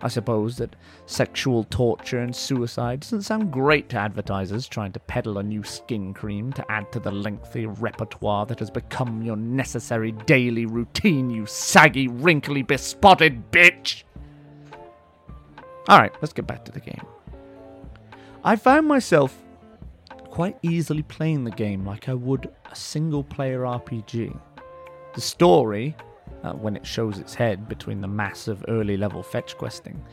I 0.01 0.09
suppose 0.09 0.57
that 0.57 0.75
sexual 1.05 1.63
torture 1.69 2.19
and 2.19 2.35
suicide 2.35 2.99
doesn't 2.99 3.21
sound 3.21 3.53
great 3.53 3.87
to 3.89 3.97
advertisers 3.97 4.67
trying 4.67 4.91
to 4.91 4.99
peddle 4.99 5.37
a 5.37 5.43
new 5.43 5.63
skin 5.63 6.13
cream 6.13 6.51
to 6.53 6.71
add 6.71 6.91
to 6.91 6.99
the 6.99 7.11
lengthy 7.11 7.67
repertoire 7.67 8.45
that 8.47 8.59
has 8.59 8.69
become 8.69 9.21
your 9.21 9.37
necessary 9.37 10.11
daily 10.11 10.65
routine, 10.65 11.29
you 11.29 11.45
saggy, 11.45 12.09
wrinkly, 12.09 12.65
bespotted 12.65 13.43
bitch! 13.51 14.03
Alright, 15.89 16.13
let's 16.21 16.33
get 16.33 16.47
back 16.47 16.65
to 16.65 16.71
the 16.73 16.81
game. 16.81 17.05
I 18.43 18.57
found 18.57 18.87
myself 18.87 19.37
quite 20.25 20.57
easily 20.63 21.03
playing 21.03 21.45
the 21.45 21.51
game 21.51 21.85
like 21.85 22.09
I 22.09 22.13
would 22.13 22.51
a 22.69 22.75
single 22.75 23.23
player 23.23 23.61
RPG. 23.61 24.37
The 25.13 25.21
story, 25.21 25.95
uh, 26.43 26.53
when 26.53 26.75
it 26.75 26.85
shows 26.85 27.19
its 27.19 27.35
head 27.35 27.69
between 27.69 28.01
the 28.01 28.07
mass 28.07 28.47
of 28.47 28.65
early 28.67 28.97
level 28.97 29.21
fetch 29.21 29.57
questing, 29.57 30.03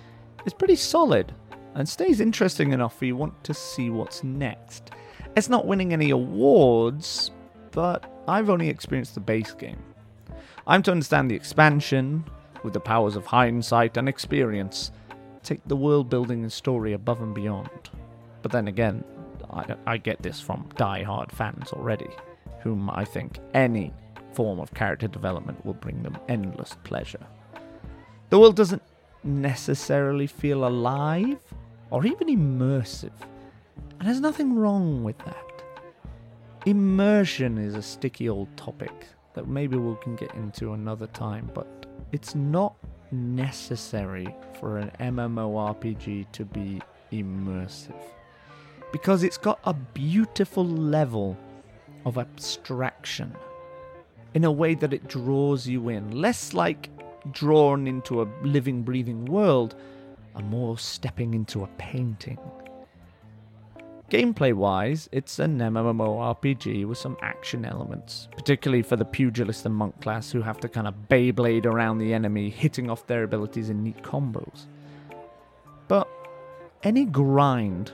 is 0.44 0.52
pretty 0.52 0.76
solid 0.76 1.32
and 1.74 1.88
stays 1.88 2.20
interesting 2.20 2.72
enough 2.72 2.98
for 2.98 3.06
you 3.06 3.16
want 3.16 3.42
to 3.44 3.54
see 3.54 3.90
what's 3.90 4.24
next. 4.24 4.90
It's 5.36 5.48
not 5.48 5.66
winning 5.66 5.92
any 5.92 6.10
awards, 6.10 7.30
but 7.70 8.12
I've 8.28 8.50
only 8.50 8.68
experienced 8.68 9.14
the 9.14 9.20
base 9.20 9.52
game. 9.52 9.82
I'm 10.66 10.82
to 10.82 10.90
understand 10.90 11.30
the 11.30 11.36
expansion, 11.36 12.24
with 12.62 12.74
the 12.74 12.80
powers 12.80 13.16
of 13.16 13.24
hindsight 13.24 13.96
and 13.96 14.08
experience, 14.08 14.90
take 15.42 15.60
the 15.66 15.76
world 15.76 16.10
building 16.10 16.42
and 16.42 16.52
story 16.52 16.92
above 16.92 17.22
and 17.22 17.34
beyond. 17.34 17.70
But 18.42 18.52
then 18.52 18.68
again, 18.68 19.02
I, 19.50 19.74
I 19.86 19.96
get 19.96 20.22
this 20.22 20.40
from 20.40 20.68
die-hard 20.76 21.32
fans 21.32 21.72
already, 21.72 22.10
whom 22.62 22.90
I 22.90 23.04
think 23.04 23.38
any 23.54 23.94
form 24.34 24.60
of 24.60 24.72
character 24.74 25.08
development 25.08 25.64
will 25.64 25.74
bring 25.74 26.02
them 26.02 26.18
endless 26.28 26.76
pleasure. 26.84 27.26
The 28.30 28.38
world 28.38 28.56
doesn't 28.56 28.82
necessarily 29.24 30.26
feel 30.26 30.66
alive 30.66 31.38
or 31.90 32.06
even 32.06 32.28
immersive. 32.28 33.12
And 33.98 34.08
there's 34.08 34.20
nothing 34.20 34.56
wrong 34.56 35.04
with 35.04 35.18
that. 35.18 35.62
Immersion 36.66 37.58
is 37.58 37.74
a 37.74 37.82
sticky 37.82 38.28
old 38.28 38.54
topic 38.56 39.06
that 39.34 39.48
maybe 39.48 39.76
we 39.76 39.94
can 40.02 40.16
get 40.16 40.34
into 40.34 40.72
another 40.72 41.06
time, 41.08 41.50
but 41.54 41.86
it's 42.12 42.34
not 42.34 42.74
necessary 43.12 44.34
for 44.58 44.78
an 44.78 44.90
MMORPG 45.00 46.30
to 46.32 46.44
be 46.44 46.80
immersive. 47.12 48.00
Because 48.92 49.22
it's 49.22 49.38
got 49.38 49.58
a 49.64 49.74
beautiful 49.74 50.64
level 50.64 51.36
of 52.04 52.18
abstraction 52.18 53.34
in 54.34 54.44
a 54.44 54.52
way 54.52 54.74
that 54.74 54.92
it 54.92 55.08
draws 55.08 55.66
you 55.66 55.88
in, 55.88 56.10
less 56.12 56.52
like 56.54 56.88
drawn 57.32 57.86
into 57.86 58.22
a 58.22 58.28
living, 58.42 58.82
breathing 58.82 59.24
world, 59.24 59.74
and 60.34 60.48
more 60.48 60.78
stepping 60.78 61.34
into 61.34 61.64
a 61.64 61.66
painting. 61.78 62.38
Gameplay 64.10 64.52
wise, 64.52 65.08
it's 65.12 65.38
an 65.38 65.58
MMORPG 65.58 66.84
with 66.84 66.98
some 66.98 67.16
action 67.22 67.64
elements, 67.64 68.28
particularly 68.36 68.82
for 68.82 68.96
the 68.96 69.04
pugilist 69.04 69.66
and 69.66 69.74
monk 69.74 70.00
class 70.00 70.32
who 70.32 70.42
have 70.42 70.58
to 70.60 70.68
kind 70.68 70.88
of 70.88 70.94
Beyblade 71.08 71.64
around 71.64 71.98
the 71.98 72.12
enemy, 72.12 72.50
hitting 72.50 72.90
off 72.90 73.06
their 73.06 73.22
abilities 73.22 73.70
in 73.70 73.84
neat 73.84 74.02
combos. 74.02 74.66
But 75.86 76.08
any 76.82 77.04
grind 77.04 77.92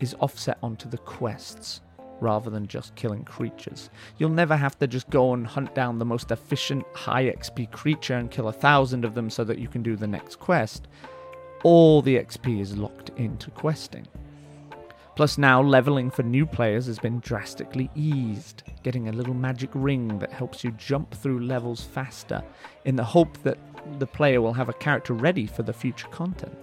is 0.00 0.14
offset 0.20 0.56
onto 0.62 0.88
the 0.88 0.98
quests 0.98 1.82
rather 2.20 2.50
than 2.50 2.66
just 2.66 2.94
killing 2.94 3.24
creatures. 3.24 3.90
You'll 4.18 4.30
never 4.30 4.56
have 4.56 4.78
to 4.78 4.86
just 4.86 5.10
go 5.10 5.34
and 5.34 5.46
hunt 5.46 5.74
down 5.74 5.98
the 5.98 6.04
most 6.04 6.30
efficient 6.30 6.84
high 6.94 7.24
XP 7.24 7.70
creature 7.72 8.14
and 8.14 8.30
kill 8.30 8.48
a 8.48 8.52
thousand 8.52 9.04
of 9.04 9.14
them 9.14 9.30
so 9.30 9.44
that 9.44 9.58
you 9.58 9.68
can 9.68 9.82
do 9.82 9.96
the 9.96 10.06
next 10.06 10.38
quest. 10.38 10.88
All 11.62 12.02
the 12.02 12.16
XP 12.16 12.60
is 12.60 12.76
locked 12.76 13.10
into 13.16 13.50
questing. 13.50 14.06
Plus, 15.16 15.36
now 15.36 15.60
leveling 15.60 16.10
for 16.10 16.22
new 16.22 16.46
players 16.46 16.86
has 16.86 16.98
been 16.98 17.20
drastically 17.20 17.90
eased, 17.94 18.62
getting 18.82 19.08
a 19.08 19.12
little 19.12 19.34
magic 19.34 19.68
ring 19.74 20.18
that 20.18 20.32
helps 20.32 20.64
you 20.64 20.70
jump 20.72 21.12
through 21.12 21.40
levels 21.40 21.82
faster, 21.82 22.42
in 22.86 22.96
the 22.96 23.04
hope 23.04 23.36
that 23.42 23.58
the 23.98 24.06
player 24.06 24.40
will 24.40 24.54
have 24.54 24.70
a 24.70 24.74
character 24.74 25.12
ready 25.12 25.46
for 25.46 25.62
the 25.62 25.72
future 25.72 26.08
content. 26.08 26.56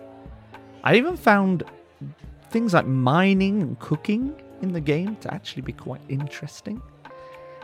I 0.83 0.95
even 0.95 1.17
found 1.17 1.63
things 2.49 2.73
like 2.73 2.87
mining 2.87 3.61
and 3.61 3.77
cooking 3.79 4.33
in 4.61 4.73
the 4.73 4.81
game 4.81 5.15
to 5.17 5.33
actually 5.33 5.61
be 5.61 5.73
quite 5.73 6.01
interesting. 6.09 6.81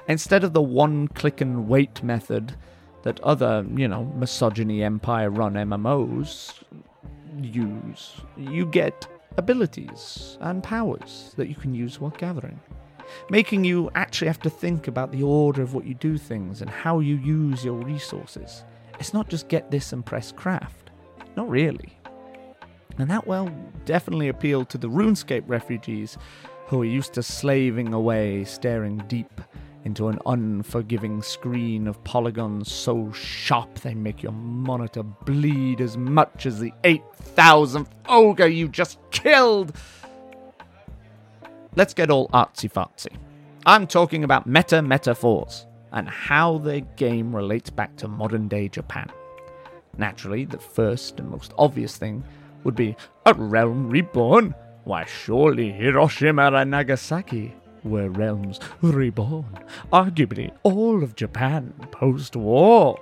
Instead 0.08 0.44
of 0.44 0.54
the 0.54 0.62
one 0.62 1.08
click 1.10 1.42
and 1.42 1.68
wait 1.68 2.04
method 2.04 2.56
that 3.04 3.20
other, 3.22 3.66
you 3.76 3.88
know, 3.88 4.06
misogyny 4.16 4.84
empire 4.84 5.30
run 5.30 5.54
MMOs 5.54 6.64
use, 7.42 8.14
you 8.38 8.66
get 8.66 9.08
abilities 9.38 10.38
and 10.42 10.64
powers 10.64 11.34
that 11.38 11.48
you 11.48 11.56
can 11.56 11.74
use 11.74 12.00
while 12.00 12.12
gathering, 12.12 12.60
making 13.30 13.64
you 13.64 13.90
actually 13.96 14.28
have 14.28 14.42
to 14.42 14.50
think 14.50 14.88
about 14.88 15.12
the 15.12 15.24
order 15.24 15.62
of 15.62 15.74
what 15.74 15.86
you 15.86 15.94
do 15.96 16.18
things 16.18 16.62
and 16.62 16.70
how 16.70 17.00
you 17.00 17.16
use 17.16 17.64
your 17.64 17.78
resources. 17.78 18.64
It's 19.00 19.14
not 19.14 19.30
just 19.30 19.48
get 19.48 19.72
this 19.72 19.92
and 19.94 20.06
press 20.06 20.32
craft. 20.32 20.92
Not 21.36 21.50
really. 21.50 21.98
And 23.00 23.10
that, 23.10 23.26
well, 23.26 23.52
definitely 23.86 24.28
appealed 24.28 24.70
to 24.70 24.78
the 24.78 24.90
RuneScape 24.90 25.44
refugees 25.48 26.18
who 26.74 26.82
are 26.82 26.86
used 26.86 27.14
to 27.14 27.22
slaving 27.22 27.94
away, 27.94 28.44
staring 28.44 28.98
deep 29.08 29.40
into 29.84 30.08
an 30.08 30.18
unforgiving 30.26 31.22
screen 31.22 31.88
of 31.88 32.04
polygons 32.04 32.72
so 32.72 33.12
sharp 33.12 33.76
they 33.82 33.94
make 33.94 34.24
your 34.24 34.32
monitor 34.32 35.04
bleed 35.04 35.80
as 35.80 35.98
much 35.98 36.48
as 36.48 36.60
the 36.60 36.74
8,000th 36.84 37.90
ogre 38.10 38.48
you 38.48 38.68
just 38.68 38.98
killed. 39.12 39.72
Let's 41.76 41.94
get 41.94 42.10
all 42.10 42.28
artsy 42.30 42.72
fartsy. 42.72 43.16
I'm 43.68 43.86
talking 43.86 44.24
about 44.24 44.48
Meta 44.48 44.82
Metaphors 44.82 45.68
and 45.92 46.10
how 46.10 46.58
the 46.58 46.82
game 46.82 47.36
relates 47.36 47.70
back 47.70 47.96
to 47.98 48.08
modern 48.08 48.48
day 48.48 48.68
Japan. 48.68 49.12
Naturally, 50.00 50.46
the 50.46 50.58
first 50.58 51.20
and 51.20 51.30
most 51.30 51.54
obvious 51.56 51.98
thing 51.98 52.24
would 52.64 52.76
be 52.76 52.96
a 53.28 53.36
realm 53.36 53.92
reborn. 53.92 54.56
Why, 54.86 55.06
surely 55.06 55.72
Hiroshima 55.72 56.52
and 56.52 56.72
Nagasaki 56.72 57.54
were 57.84 58.10
realms 58.10 58.60
reborn, 58.82 59.60
arguably 59.92 60.52
all 60.64 61.04
of 61.04 61.16
Japan 61.16 61.74
post 61.92 62.36
war. 62.36 63.00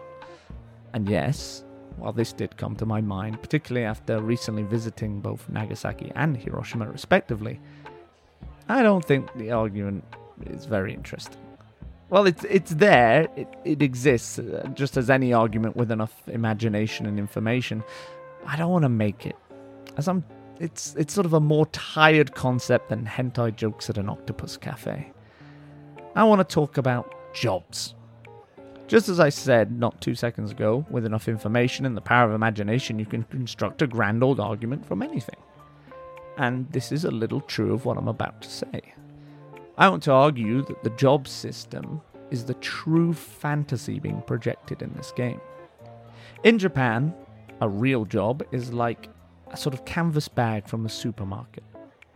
And 0.94 1.10
yes, 1.10 1.64
while 1.98 2.14
this 2.14 2.34
did 2.34 2.58
come 2.58 2.76
to 2.76 2.86
my 2.86 3.02
mind, 3.02 3.42
particularly 3.42 3.86
after 3.86 4.22
recently 4.22 4.64
visiting 4.64 5.22
both 5.22 5.48
Nagasaki 5.50 6.12
and 6.16 6.38
Hiroshima 6.38 6.90
respectively, 6.90 7.60
I 8.70 8.84
don't 8.84 9.04
think 9.04 9.34
the 9.36 9.52
argument 9.52 10.04
is 10.46 10.66
very 10.66 10.94
interesting. 10.94 11.42
Well, 12.10 12.28
it's 12.28 12.44
it's 12.44 12.72
there, 12.72 13.28
it, 13.38 13.48
it 13.64 13.82
exists, 13.82 14.38
uh, 14.38 14.68
just 14.74 14.98
as 14.98 15.10
any 15.10 15.32
argument 15.34 15.78
with 15.78 15.92
enough 15.92 16.14
imagination 16.28 17.06
and 17.06 17.18
information. 17.18 17.84
I 18.46 18.58
don't 18.58 18.72
want 18.72 18.84
to 18.84 18.90
make 18.90 19.26
it, 19.26 19.36
as 19.98 20.08
I'm 20.08 20.24
it's 20.62 20.96
it's 20.96 21.14
sort 21.14 21.26
of 21.26 21.34
a 21.34 21.40
more 21.40 21.66
tired 21.68 22.36
concept 22.36 22.90
than 22.90 23.06
hentai 23.06 23.56
jokes 23.56 23.90
at 23.90 23.98
an 23.98 24.10
octopus 24.10 24.58
cafe. 24.58 25.12
I 26.16 26.24
want 26.24 26.48
to 26.48 26.54
talk 26.54 26.78
about 26.78 27.14
jobs. 27.34 27.96
Just 28.88 29.10
as 29.10 29.20
I 29.20 29.30
said 29.30 29.72
not 29.72 30.00
two 30.02 30.16
seconds 30.16 30.52
ago, 30.52 30.86
with 30.90 31.06
enough 31.06 31.28
information 31.28 31.86
and 31.86 31.98
the 31.98 32.02
power 32.02 32.28
of 32.30 32.36
imagination, 32.36 33.00
you 33.00 33.06
can 33.06 33.24
construct 33.24 33.82
a 33.82 33.88
grand 33.88 34.24
old 34.24 34.40
argument 34.40 34.86
from 34.86 35.02
anything. 35.02 35.40
And 36.38 36.70
this 36.72 36.92
is 36.92 37.06
a 37.06 37.12
little 37.12 37.42
true 37.42 37.74
of 37.74 37.86
what 37.86 37.98
I'm 37.98 38.08
about 38.08 38.42
to 38.42 38.50
say. 38.50 38.94
I 39.78 39.90
want 39.90 40.04
to 40.04 40.12
argue 40.12 40.64
that 40.66 40.84
the 40.84 40.90
job 40.92 41.28
system 41.28 42.02
is 42.30 42.46
the 42.46 42.54
true 42.56 43.14
fantasy 43.14 44.00
being 44.00 44.22
projected 44.22 44.82
in 44.82 44.94
this 44.94 45.12
game. 45.14 45.42
In 46.44 46.60
Japan, 46.60 47.14
a 47.62 47.70
real 47.70 48.06
job 48.06 48.44
is 48.52 48.74
like 48.74 49.10
a 49.52 49.58
sort 49.58 49.74
of 49.74 49.86
canvas 49.86 50.28
bag 50.28 50.68
from 50.68 50.84
the 50.84 50.90
supermarket. 50.90 51.64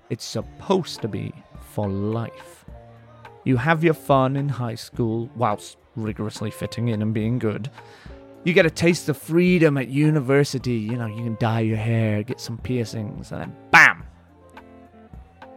It's 0.09 0.23
supposed 0.23 1.01
to 1.01 1.07
be 1.07 1.33
for 1.59 1.89
life. 1.89 2.65
You 3.43 3.57
have 3.57 3.83
your 3.83 3.93
fun 3.93 4.35
in 4.35 4.49
high 4.49 4.75
school 4.75 5.29
whilst 5.35 5.77
rigorously 5.95 6.51
fitting 6.51 6.87
in 6.87 7.01
and 7.01 7.13
being 7.13 7.39
good. 7.39 7.69
You 8.43 8.53
get 8.53 8.65
a 8.65 8.71
taste 8.71 9.09
of 9.09 9.17
freedom 9.17 9.77
at 9.77 9.87
university. 9.87 10.75
You 10.75 10.97
know, 10.97 11.07
you 11.07 11.23
can 11.23 11.37
dye 11.39 11.61
your 11.61 11.77
hair, 11.77 12.23
get 12.23 12.39
some 12.39 12.57
piercings, 12.57 13.31
and 13.31 13.41
then 13.41 13.55
BAM! 13.71 14.03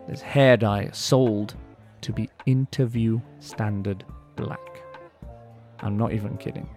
There's 0.06 0.22
hair 0.22 0.56
dye 0.56 0.90
sold 0.92 1.54
to 2.00 2.12
be 2.12 2.30
interview 2.46 3.20
standard 3.40 4.04
black. 4.36 4.82
I'm 5.80 5.98
not 5.98 6.12
even 6.12 6.38
kidding. 6.38 6.68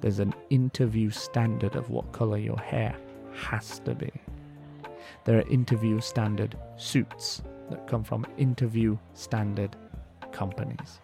There's 0.00 0.18
an 0.18 0.34
interview 0.50 1.10
standard 1.10 1.76
of 1.76 1.90
what 1.90 2.12
color 2.12 2.36
your 2.36 2.58
hair 2.58 2.96
has 3.34 3.78
to 3.80 3.94
be. 3.94 4.10
There 5.24 5.38
are 5.38 5.48
interview 5.48 6.00
standard 6.00 6.56
suits 6.76 7.42
that 7.70 7.86
come 7.86 8.04
from 8.04 8.26
interview 8.36 8.98
standard 9.14 9.76
companies. 10.32 11.00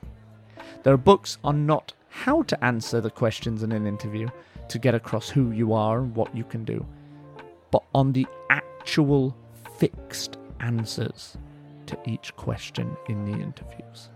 There 0.83 0.95
are 0.95 0.99
books 0.99 1.39
on 1.45 1.67
not 1.67 1.93
how 2.09 2.43
to 2.43 2.65
answer 2.65 3.01
the 3.01 3.11
questions 3.11 3.63
in 3.63 3.73
an 3.73 3.87
interview 3.87 4.29
to 4.69 4.79
get 4.79 4.95
across 4.95 5.29
who 5.29 5.53
you 5.53 5.73
are 5.73 6.01
and 6.01 6.15
what 6.15 6.35
you 6.37 6.45
can 6.45 6.65
do, 6.65 6.85
but 7.71 7.83
on 7.95 8.13
the 8.13 8.27
actual 8.51 9.37
fixed 9.79 10.37
answers 10.61 11.37
to 11.87 11.99
each 12.05 12.35
question 12.37 12.97
in 13.09 13.25
the 13.25 13.33
interviews. 13.33 14.11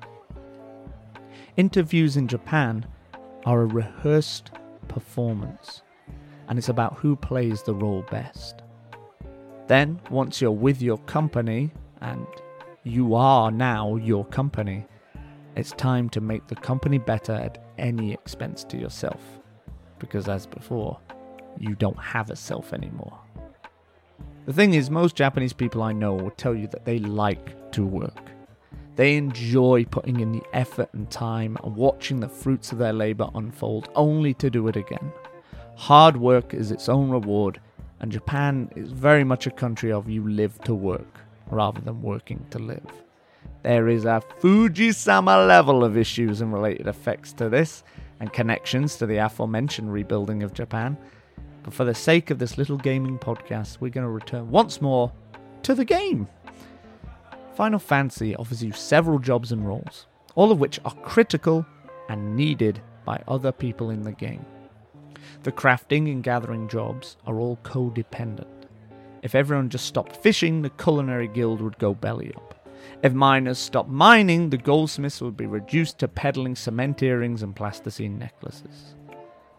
Interviews 1.56 2.16
in 2.16 2.28
Japan 2.28 2.86
are 3.46 3.62
a 3.62 3.66
rehearsed 3.66 4.50
performance 4.88 5.82
and 6.48 6.58
it's 6.58 6.68
about 6.68 6.96
who 6.96 7.16
plays 7.16 7.62
the 7.62 7.74
role 7.74 8.04
best. 8.10 8.62
Then, 9.66 10.00
once 10.10 10.40
you're 10.40 10.50
with 10.50 10.82
your 10.82 10.98
company, 10.98 11.70
and 12.00 12.26
you 12.84 13.14
are 13.14 13.50
now 13.50 13.96
your 13.96 14.24
company, 14.26 14.86
it's 15.56 15.72
time 15.72 16.08
to 16.10 16.20
make 16.20 16.46
the 16.46 16.56
company 16.56 16.98
better 16.98 17.32
at 17.32 17.64
any 17.78 18.12
expense 18.12 18.64
to 18.64 18.76
yourself. 18.76 19.20
Because, 19.98 20.28
as 20.28 20.46
before, 20.46 20.98
you 21.58 21.74
don't 21.76 21.98
have 21.98 22.30
a 22.30 22.36
self 22.36 22.72
anymore. 22.72 23.18
The 24.46 24.52
thing 24.52 24.74
is, 24.74 24.90
most 24.90 25.16
Japanese 25.16 25.54
people 25.54 25.82
I 25.82 25.92
know 25.92 26.14
will 26.14 26.30
tell 26.32 26.54
you 26.54 26.66
that 26.68 26.84
they 26.84 26.98
like 26.98 27.72
to 27.72 27.84
work. 27.84 28.30
They 28.96 29.16
enjoy 29.16 29.86
putting 29.86 30.20
in 30.20 30.32
the 30.32 30.42
effort 30.52 30.90
and 30.92 31.10
time 31.10 31.56
and 31.64 31.74
watching 31.74 32.20
the 32.20 32.28
fruits 32.28 32.70
of 32.70 32.78
their 32.78 32.92
labor 32.92 33.28
unfold 33.34 33.88
only 33.94 34.34
to 34.34 34.50
do 34.50 34.68
it 34.68 34.76
again. 34.76 35.12
Hard 35.76 36.16
work 36.16 36.54
is 36.54 36.70
its 36.70 36.88
own 36.88 37.10
reward, 37.10 37.60
and 38.00 38.10
Japan 38.10 38.70
is 38.76 38.92
very 38.92 39.24
much 39.24 39.46
a 39.46 39.50
country 39.50 39.92
of 39.92 40.08
you 40.08 40.26
live 40.26 40.58
to 40.64 40.74
work 40.74 41.20
rather 41.50 41.80
than 41.80 42.02
working 42.02 42.44
to 42.50 42.58
live. 42.58 42.86
There 43.62 43.88
is 43.88 44.04
a 44.04 44.22
Fuji-sama 44.38 45.44
level 45.46 45.84
of 45.84 45.96
issues 45.96 46.40
and 46.40 46.52
related 46.52 46.86
effects 46.86 47.32
to 47.34 47.48
this, 47.48 47.82
and 48.20 48.32
connections 48.32 48.96
to 48.96 49.06
the 49.06 49.16
aforementioned 49.16 49.92
rebuilding 49.92 50.42
of 50.42 50.54
Japan. 50.54 50.96
But 51.62 51.74
for 51.74 51.84
the 51.84 51.94
sake 51.94 52.30
of 52.30 52.38
this 52.38 52.56
little 52.56 52.76
gaming 52.76 53.18
podcast, 53.18 53.80
we're 53.80 53.90
going 53.90 54.06
to 54.06 54.10
return 54.10 54.50
once 54.50 54.80
more 54.80 55.12
to 55.62 55.74
the 55.74 55.84
game. 55.84 56.28
Final 57.54 57.78
Fantasy 57.78 58.36
offers 58.36 58.62
you 58.62 58.72
several 58.72 59.18
jobs 59.18 59.50
and 59.52 59.66
roles, 59.66 60.06
all 60.34 60.52
of 60.52 60.60
which 60.60 60.80
are 60.84 60.94
critical 61.02 61.66
and 62.08 62.36
needed 62.36 62.80
by 63.04 63.22
other 63.28 63.50
people 63.52 63.90
in 63.90 64.02
the 64.02 64.12
game. 64.12 64.44
The 65.42 65.52
crafting 65.52 66.10
and 66.10 66.22
gathering 66.22 66.68
jobs 66.68 67.16
are 67.26 67.38
all 67.38 67.58
codependent. 67.62 68.46
If 69.22 69.34
everyone 69.34 69.70
just 69.70 69.86
stopped 69.86 70.16
fishing, 70.16 70.62
the 70.62 70.70
culinary 70.70 71.28
guild 71.28 71.60
would 71.60 71.78
go 71.78 71.94
belly 71.94 72.32
up. 72.36 72.68
If 73.02 73.14
miners 73.14 73.58
stopped 73.58 73.88
mining, 73.88 74.50
the 74.50 74.58
goldsmiths 74.58 75.20
would 75.20 75.36
be 75.36 75.46
reduced 75.46 75.98
to 75.98 76.08
peddling 76.08 76.56
cement 76.56 77.02
earrings 77.02 77.42
and 77.42 77.56
plasticine 77.56 78.18
necklaces. 78.18 78.94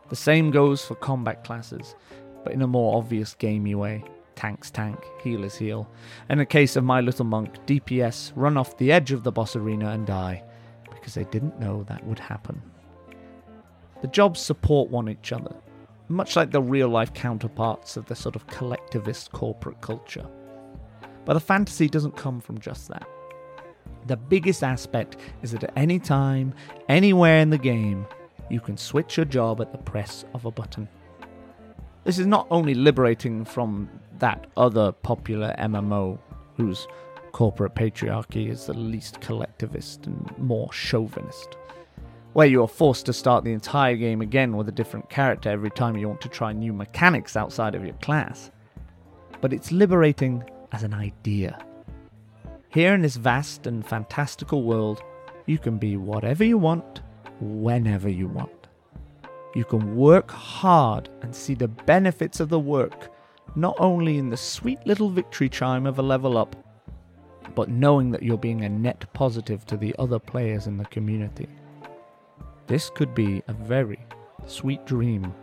The 0.10 0.16
same 0.16 0.52
goes 0.52 0.86
for 0.86 0.96
combat 0.96 1.44
classes, 1.44 1.96
but 2.44 2.54
in 2.54 2.62
a 2.62 2.68
more 2.68 2.98
obvious 2.98 3.34
gamey 3.34 3.74
way. 3.74 4.04
Tanks 4.36 4.70
tank, 4.70 5.00
healers 5.24 5.56
heal. 5.56 5.90
In 6.30 6.38
the 6.38 6.46
case 6.46 6.76
of 6.76 6.84
my 6.84 7.02
little 7.02 7.26
monk, 7.26 7.56
DPS 7.66 8.34
run 8.36 8.58
off 8.58 8.78
the 8.78 8.92
edge 8.92 9.12
of 9.12 9.24
the 9.24 9.32
boss 9.32 9.56
arena 9.56 9.90
and 9.92 10.06
die, 10.06 10.44
because 10.92 11.16
they 11.16 11.24
didn't 11.26 11.60
know 11.60 11.84
that 11.84 12.06
would 12.06 12.20
happen. 12.20 12.62
The 14.02 14.08
jobs 14.08 14.40
support 14.40 14.90
one 14.90 15.10
each 15.10 15.32
other, 15.32 15.56
much 16.10 16.36
like 16.36 16.52
the 16.52 16.62
real 16.62 16.90
life 16.90 17.14
counterparts 17.14 17.98
of 17.98 18.06
the 18.06 18.16
sort 18.16 18.36
of 18.36 18.46
collectivist 18.48 19.32
corporate 19.32 19.82
culture. 19.82 20.28
But 21.24 21.34
the 21.34 21.40
fantasy 21.40 21.88
doesn't 21.88 22.16
come 22.16 22.40
from 22.40 22.60
just 22.60 22.88
that. 22.90 23.08
The 24.08 24.18
biggest 24.18 24.64
aspect 24.64 25.18
is 25.42 25.52
that 25.54 25.64
at 25.64 25.74
any 25.76 25.98
time, 25.98 26.54
anywhere 26.88 27.40
in 27.40 27.50
the 27.50 27.58
game, 27.58 28.06
you 28.50 28.60
can 28.60 28.78
switch 28.78 29.18
your 29.18 29.26
job 29.26 29.62
at 29.62 29.72
the 29.72 29.80
press 29.80 30.26
of 30.34 30.46
a 30.46 30.52
button. 30.52 30.88
This 32.04 32.20
is 32.20 32.28
not 32.28 32.46
only 32.52 32.76
liberating 32.76 33.44
from 33.44 33.90
that 34.20 34.46
other 34.56 34.92
popular 34.92 35.56
MMO 35.58 36.20
whose 36.56 36.88
corporate 37.32 37.74
patriarchy 37.74 38.50
is 38.50 38.68
the 38.68 38.74
least 38.74 39.20
collectivist 39.22 40.06
and 40.06 40.32
more 40.38 40.72
chauvinist 40.72 41.58
where 42.36 42.48
you 42.48 42.62
are 42.62 42.68
forced 42.68 43.06
to 43.06 43.14
start 43.14 43.46
the 43.46 43.54
entire 43.54 43.96
game 43.96 44.20
again 44.20 44.58
with 44.58 44.68
a 44.68 44.72
different 44.74 45.10
character 45.10 45.50
every 45.50 45.70
time 45.70 45.96
you 45.96 46.06
want 46.10 46.20
to 46.20 46.28
try 46.28 46.52
new 46.52 46.74
mechanics 46.74 47.38
outside 47.38 47.74
of 47.74 47.86
your 47.86 47.96
class. 47.96 48.52
But 49.40 49.54
it's 49.54 49.72
liberating 49.72 50.44
as 50.74 50.84
an 50.84 50.94
idea. 50.94 51.58
Here 52.68 52.94
in 52.94 53.02
this 53.02 53.16
vast 53.16 53.68
and 53.68 53.88
fantastical 53.88 54.64
world, 54.64 55.02
you 55.46 55.58
can 55.58 55.78
be 55.78 55.96
whatever 55.96 56.44
you 56.44 56.58
want, 56.58 57.00
whenever 57.40 58.10
you 58.10 58.28
want. 58.28 58.68
You 59.56 59.64
can 59.64 59.96
work 59.96 60.30
hard 60.30 61.08
and 61.22 61.34
see 61.34 61.54
the 61.54 61.70
benefits 61.70 62.42
of 62.42 62.50
the 62.50 62.60
work, 62.60 63.14
not 63.56 63.78
only 63.80 64.18
in 64.18 64.30
the 64.30 64.36
sweet 64.36 64.86
little 64.86 65.10
victory 65.10 65.48
chime 65.48 65.86
of 65.86 66.00
a 66.00 66.04
level 66.04 66.38
up, 66.38 66.54
but 67.56 67.70
knowing 67.70 68.12
that 68.12 68.24
you're 68.24 68.38
being 68.38 68.66
a 68.66 68.70
net 68.70 69.06
positive 69.14 69.66
to 69.68 69.78
the 69.78 69.96
other 69.98 70.20
players 70.20 70.68
in 70.68 70.76
the 70.76 70.84
community. 70.84 71.48
This 72.68 72.90
could 72.90 73.14
be 73.14 73.44
a 73.48 73.54
very 73.54 74.00
sweet 74.48 74.84
dream 74.88 75.34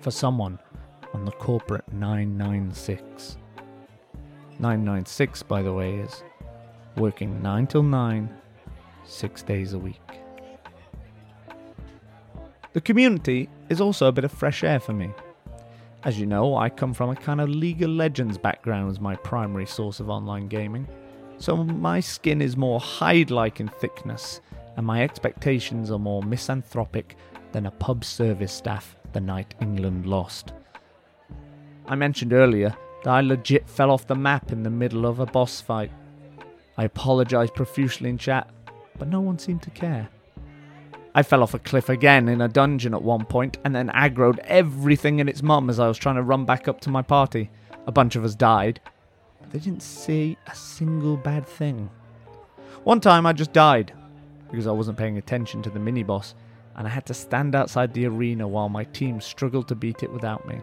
for 0.00 0.12
someone 0.12 0.60
on 1.12 1.24
the 1.24 1.32
corporate 1.32 1.92
996. 1.92 3.36
996, 4.60 5.42
by 5.42 5.60
the 5.60 5.72
way, 5.72 5.96
is 5.96 6.22
working 6.96 7.42
9 7.42 7.66
till 7.66 7.82
9, 7.82 8.28
6 9.04 9.42
days 9.42 9.72
a 9.72 9.78
week. 9.78 10.00
The 12.74 12.80
community 12.80 13.48
is 13.68 13.80
also 13.80 14.06
a 14.06 14.12
bit 14.12 14.24
of 14.24 14.30
fresh 14.30 14.62
air 14.62 14.78
for 14.78 14.92
me. 14.92 15.10
As 16.04 16.20
you 16.20 16.26
know, 16.26 16.56
I 16.56 16.68
come 16.68 16.94
from 16.94 17.10
a 17.10 17.16
kind 17.16 17.40
of 17.40 17.48
League 17.48 17.82
of 17.82 17.90
Legends 17.90 18.38
background 18.38 18.92
as 18.92 19.00
my 19.00 19.16
primary 19.16 19.66
source 19.66 19.98
of 19.98 20.08
online 20.08 20.46
gaming, 20.46 20.86
so 21.38 21.56
my 21.56 21.98
skin 21.98 22.40
is 22.40 22.56
more 22.56 22.78
hide 22.78 23.32
like 23.32 23.58
in 23.58 23.66
thickness 23.66 24.40
and 24.76 24.86
my 24.86 25.02
expectations 25.02 25.90
are 25.90 25.98
more 25.98 26.22
misanthropic 26.22 27.16
than 27.52 27.66
a 27.66 27.70
pub 27.70 28.04
service 28.04 28.52
staff 28.52 28.96
the 29.12 29.20
night 29.20 29.54
England 29.60 30.06
lost. 30.06 30.52
I 31.86 31.94
mentioned 31.94 32.32
earlier 32.32 32.76
that 33.04 33.10
I 33.10 33.20
legit 33.20 33.68
fell 33.68 33.90
off 33.90 34.06
the 34.06 34.14
map 34.14 34.52
in 34.52 34.62
the 34.62 34.70
middle 34.70 35.06
of 35.06 35.20
a 35.20 35.26
boss 35.26 35.60
fight. 35.60 35.90
I 36.76 36.84
apologised 36.84 37.54
profusely 37.54 38.10
in 38.10 38.18
chat, 38.18 38.50
but 38.98 39.08
no 39.08 39.20
one 39.20 39.38
seemed 39.38 39.62
to 39.62 39.70
care. 39.70 40.08
I 41.14 41.22
fell 41.22 41.42
off 41.42 41.54
a 41.54 41.58
cliff 41.58 41.88
again 41.88 42.28
in 42.28 42.42
a 42.42 42.48
dungeon 42.48 42.92
at 42.92 43.02
one 43.02 43.24
point 43.24 43.56
and 43.64 43.74
then 43.74 43.88
aggroed 43.88 44.38
everything 44.40 45.18
in 45.18 45.28
its 45.30 45.42
mum 45.42 45.70
as 45.70 45.80
I 45.80 45.88
was 45.88 45.96
trying 45.96 46.16
to 46.16 46.22
run 46.22 46.44
back 46.44 46.68
up 46.68 46.80
to 46.82 46.90
my 46.90 47.00
party. 47.00 47.50
A 47.86 47.92
bunch 47.92 48.16
of 48.16 48.24
us 48.24 48.34
died, 48.34 48.80
but 49.40 49.50
they 49.50 49.58
didn't 49.58 49.82
see 49.82 50.36
a 50.46 50.54
single 50.54 51.16
bad 51.16 51.46
thing. 51.46 51.88
One 52.84 53.00
time 53.00 53.24
I 53.24 53.32
just 53.32 53.54
died, 53.54 53.94
because 54.50 54.66
I 54.66 54.72
wasn't 54.72 54.98
paying 54.98 55.18
attention 55.18 55.62
to 55.62 55.70
the 55.70 55.78
mini 55.78 56.02
boss, 56.02 56.34
and 56.76 56.86
I 56.86 56.90
had 56.90 57.06
to 57.06 57.14
stand 57.14 57.54
outside 57.54 57.92
the 57.92 58.06
arena 58.06 58.46
while 58.46 58.68
my 58.68 58.84
team 58.84 59.20
struggled 59.20 59.68
to 59.68 59.74
beat 59.74 60.02
it 60.02 60.12
without 60.12 60.46
me. 60.46 60.60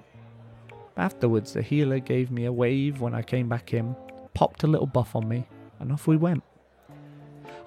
Afterwards, 0.96 1.54
the 1.54 1.62
healer 1.62 2.00
gave 2.00 2.30
me 2.30 2.46
a 2.46 2.52
wave 2.52 3.02
when 3.02 3.16
I 3.16 3.24
came 3.24 3.50
back 3.50 3.74
in, 3.74 3.96
popped 4.34 4.64
a 4.64 4.68
little 4.68 4.86
buff 4.86 5.16
on 5.16 5.28
me, 5.28 5.48
and 5.80 5.92
off 5.92 6.08
we 6.08 6.18
went. 6.18 6.44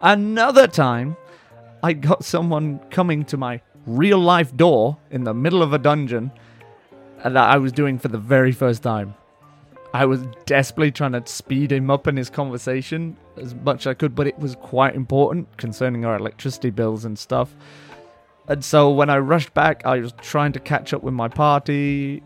Another 0.01 0.67
time, 0.67 1.17
I 1.83 1.93
got 1.93 2.25
someone 2.25 2.79
coming 2.91 3.25
to 3.27 3.37
my 3.37 3.61
real 3.87 4.19
life 4.19 4.57
door 4.57 4.99
in 5.11 5.25
the 5.25 5.35
middle 5.35 5.63
of 5.63 5.73
a 5.73 5.79
dungeon 5.79 6.31
that 7.25 7.37
I 7.37 7.57
was 7.57 7.73
doing 7.73 7.99
for 7.99 8.09
the 8.09 8.19
very 8.19 8.53
first 8.53 8.83
time. 8.83 9.15
I 9.97 10.05
was 10.05 10.27
desperately 10.45 10.93
trying 10.93 11.13
to 11.13 11.27
speed 11.27 11.73
him 11.73 11.91
up 11.91 12.07
in 12.07 12.19
his 12.19 12.29
conversation 12.29 13.17
as 13.39 13.55
much 13.55 13.87
as 13.87 13.93
I 13.93 13.95
could, 13.95 14.15
but 14.15 14.27
it 14.27 14.39
was 14.39 14.55
quite 14.57 14.95
important 14.95 15.57
concerning 15.57 16.05
our 16.05 16.17
electricity 16.17 16.69
bills 16.69 17.07
and 17.07 17.19
stuff. 17.19 17.57
And 18.47 18.63
so 18.63 18.91
when 18.91 19.09
I 19.09 19.17
rushed 19.17 19.55
back, 19.55 19.87
I 19.87 20.01
was 20.01 20.13
trying 20.21 20.53
to 20.53 20.61
catch 20.61 20.93
up 20.93 21.03
with 21.03 21.15
my 21.15 21.29
party, 21.29 22.23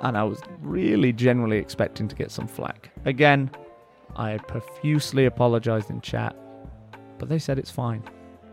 and 0.00 0.14
I 0.14 0.24
was 0.24 0.42
really 0.60 1.10
generally 1.10 1.56
expecting 1.56 2.06
to 2.06 2.14
get 2.14 2.30
some 2.30 2.46
flack. 2.46 2.90
Again, 3.06 3.50
I 4.14 4.36
profusely 4.36 5.24
apologized 5.24 5.88
in 5.88 6.02
chat, 6.02 6.36
but 7.18 7.30
they 7.30 7.38
said 7.38 7.58
it's 7.58 7.70
fine, 7.70 8.02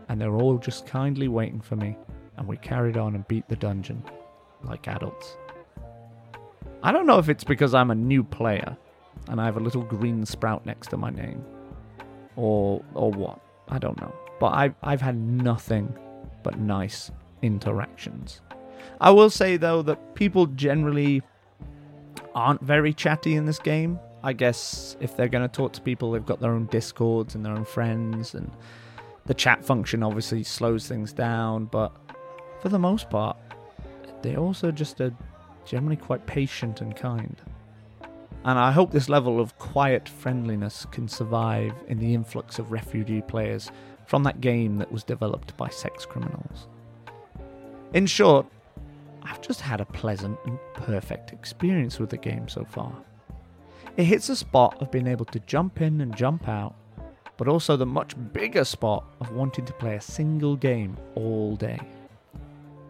and 0.08 0.18
they're 0.18 0.36
all 0.36 0.56
just 0.56 0.86
kindly 0.86 1.28
waiting 1.28 1.60
for 1.60 1.76
me, 1.76 1.98
and 2.38 2.48
we 2.48 2.56
carried 2.56 2.96
on 2.96 3.14
and 3.14 3.28
beat 3.28 3.46
the 3.50 3.56
dungeon 3.56 4.02
like 4.62 4.88
adults. 4.88 5.36
I 6.82 6.92
don't 6.92 7.06
know 7.06 7.18
if 7.18 7.28
it's 7.28 7.44
because 7.44 7.74
I'm 7.74 7.90
a 7.90 7.94
new 7.94 8.24
player 8.24 8.76
and 9.28 9.40
I 9.40 9.44
have 9.44 9.56
a 9.56 9.60
little 9.60 9.82
green 9.82 10.24
sprout 10.24 10.64
next 10.64 10.88
to 10.88 10.96
my 10.96 11.10
name 11.10 11.44
or 12.36 12.82
or 12.94 13.10
what. 13.10 13.40
I 13.68 13.78
don't 13.78 14.00
know. 14.00 14.14
But 14.38 14.48
I've 14.48 14.74
I've 14.82 15.00
had 15.00 15.16
nothing 15.16 15.96
but 16.42 16.58
nice 16.58 17.10
interactions. 17.42 18.40
I 19.00 19.10
will 19.10 19.30
say 19.30 19.56
though 19.56 19.82
that 19.82 20.14
people 20.14 20.46
generally 20.46 21.22
aren't 22.34 22.62
very 22.62 22.92
chatty 22.92 23.34
in 23.34 23.44
this 23.46 23.58
game. 23.58 23.98
I 24.22 24.32
guess 24.32 24.96
if 25.00 25.16
they're 25.16 25.28
going 25.28 25.48
to 25.48 25.54
talk 25.54 25.72
to 25.74 25.80
people, 25.80 26.12
they've 26.12 26.24
got 26.24 26.40
their 26.40 26.52
own 26.52 26.66
discords 26.66 27.34
and 27.34 27.44
their 27.44 27.54
own 27.54 27.64
friends, 27.64 28.34
and 28.34 28.50
the 29.26 29.34
chat 29.34 29.64
function 29.64 30.02
obviously 30.02 30.42
slows 30.42 30.86
things 30.86 31.12
down. 31.12 31.66
But 31.66 31.92
for 32.60 32.68
the 32.68 32.78
most 32.78 33.08
part, 33.08 33.36
they're 34.22 34.38
also 34.38 34.70
just 34.70 35.00
a 35.00 35.12
generally 35.70 35.94
quite 35.94 36.26
patient 36.26 36.80
and 36.80 36.96
kind. 36.96 37.40
And 38.44 38.58
I 38.58 38.72
hope 38.72 38.90
this 38.90 39.08
level 39.08 39.38
of 39.38 39.56
quiet 39.60 40.08
friendliness 40.08 40.84
can 40.90 41.06
survive 41.06 41.72
in 41.86 42.00
the 42.00 42.12
influx 42.12 42.58
of 42.58 42.72
refugee 42.72 43.22
players 43.22 43.70
from 44.06 44.24
that 44.24 44.40
game 44.40 44.78
that 44.78 44.90
was 44.90 45.04
developed 45.04 45.56
by 45.56 45.68
sex 45.68 46.04
criminals. 46.04 46.66
In 47.94 48.06
short, 48.06 48.46
I've 49.22 49.40
just 49.40 49.60
had 49.60 49.80
a 49.80 49.84
pleasant 49.84 50.36
and 50.44 50.58
perfect 50.74 51.32
experience 51.32 52.00
with 52.00 52.10
the 52.10 52.16
game 52.16 52.48
so 52.48 52.64
far. 52.64 52.92
It 53.96 54.04
hits 54.04 54.28
a 54.28 54.34
spot 54.34 54.82
of 54.82 54.90
being 54.90 55.06
able 55.06 55.26
to 55.26 55.38
jump 55.40 55.80
in 55.80 56.00
and 56.00 56.16
jump 56.16 56.48
out, 56.48 56.74
but 57.36 57.46
also 57.46 57.76
the 57.76 57.86
much 57.86 58.16
bigger 58.32 58.64
spot 58.64 59.04
of 59.20 59.30
wanting 59.30 59.66
to 59.66 59.72
play 59.74 59.94
a 59.94 60.00
single 60.00 60.56
game 60.56 60.96
all 61.14 61.54
day. 61.54 61.78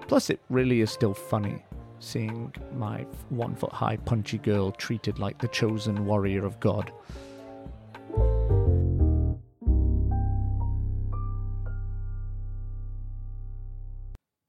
Plus, 0.08 0.30
it 0.30 0.40
really 0.48 0.80
is 0.80 0.90
still 0.90 1.12
funny 1.12 1.62
seeing 2.00 2.52
my 2.74 3.06
one 3.28 3.54
foot 3.54 3.72
high 3.72 3.96
punchy 3.98 4.38
girl 4.38 4.72
treated 4.72 5.18
like 5.18 5.38
the 5.38 5.48
chosen 5.48 6.06
warrior 6.06 6.44
of 6.44 6.58
God. 6.58 6.92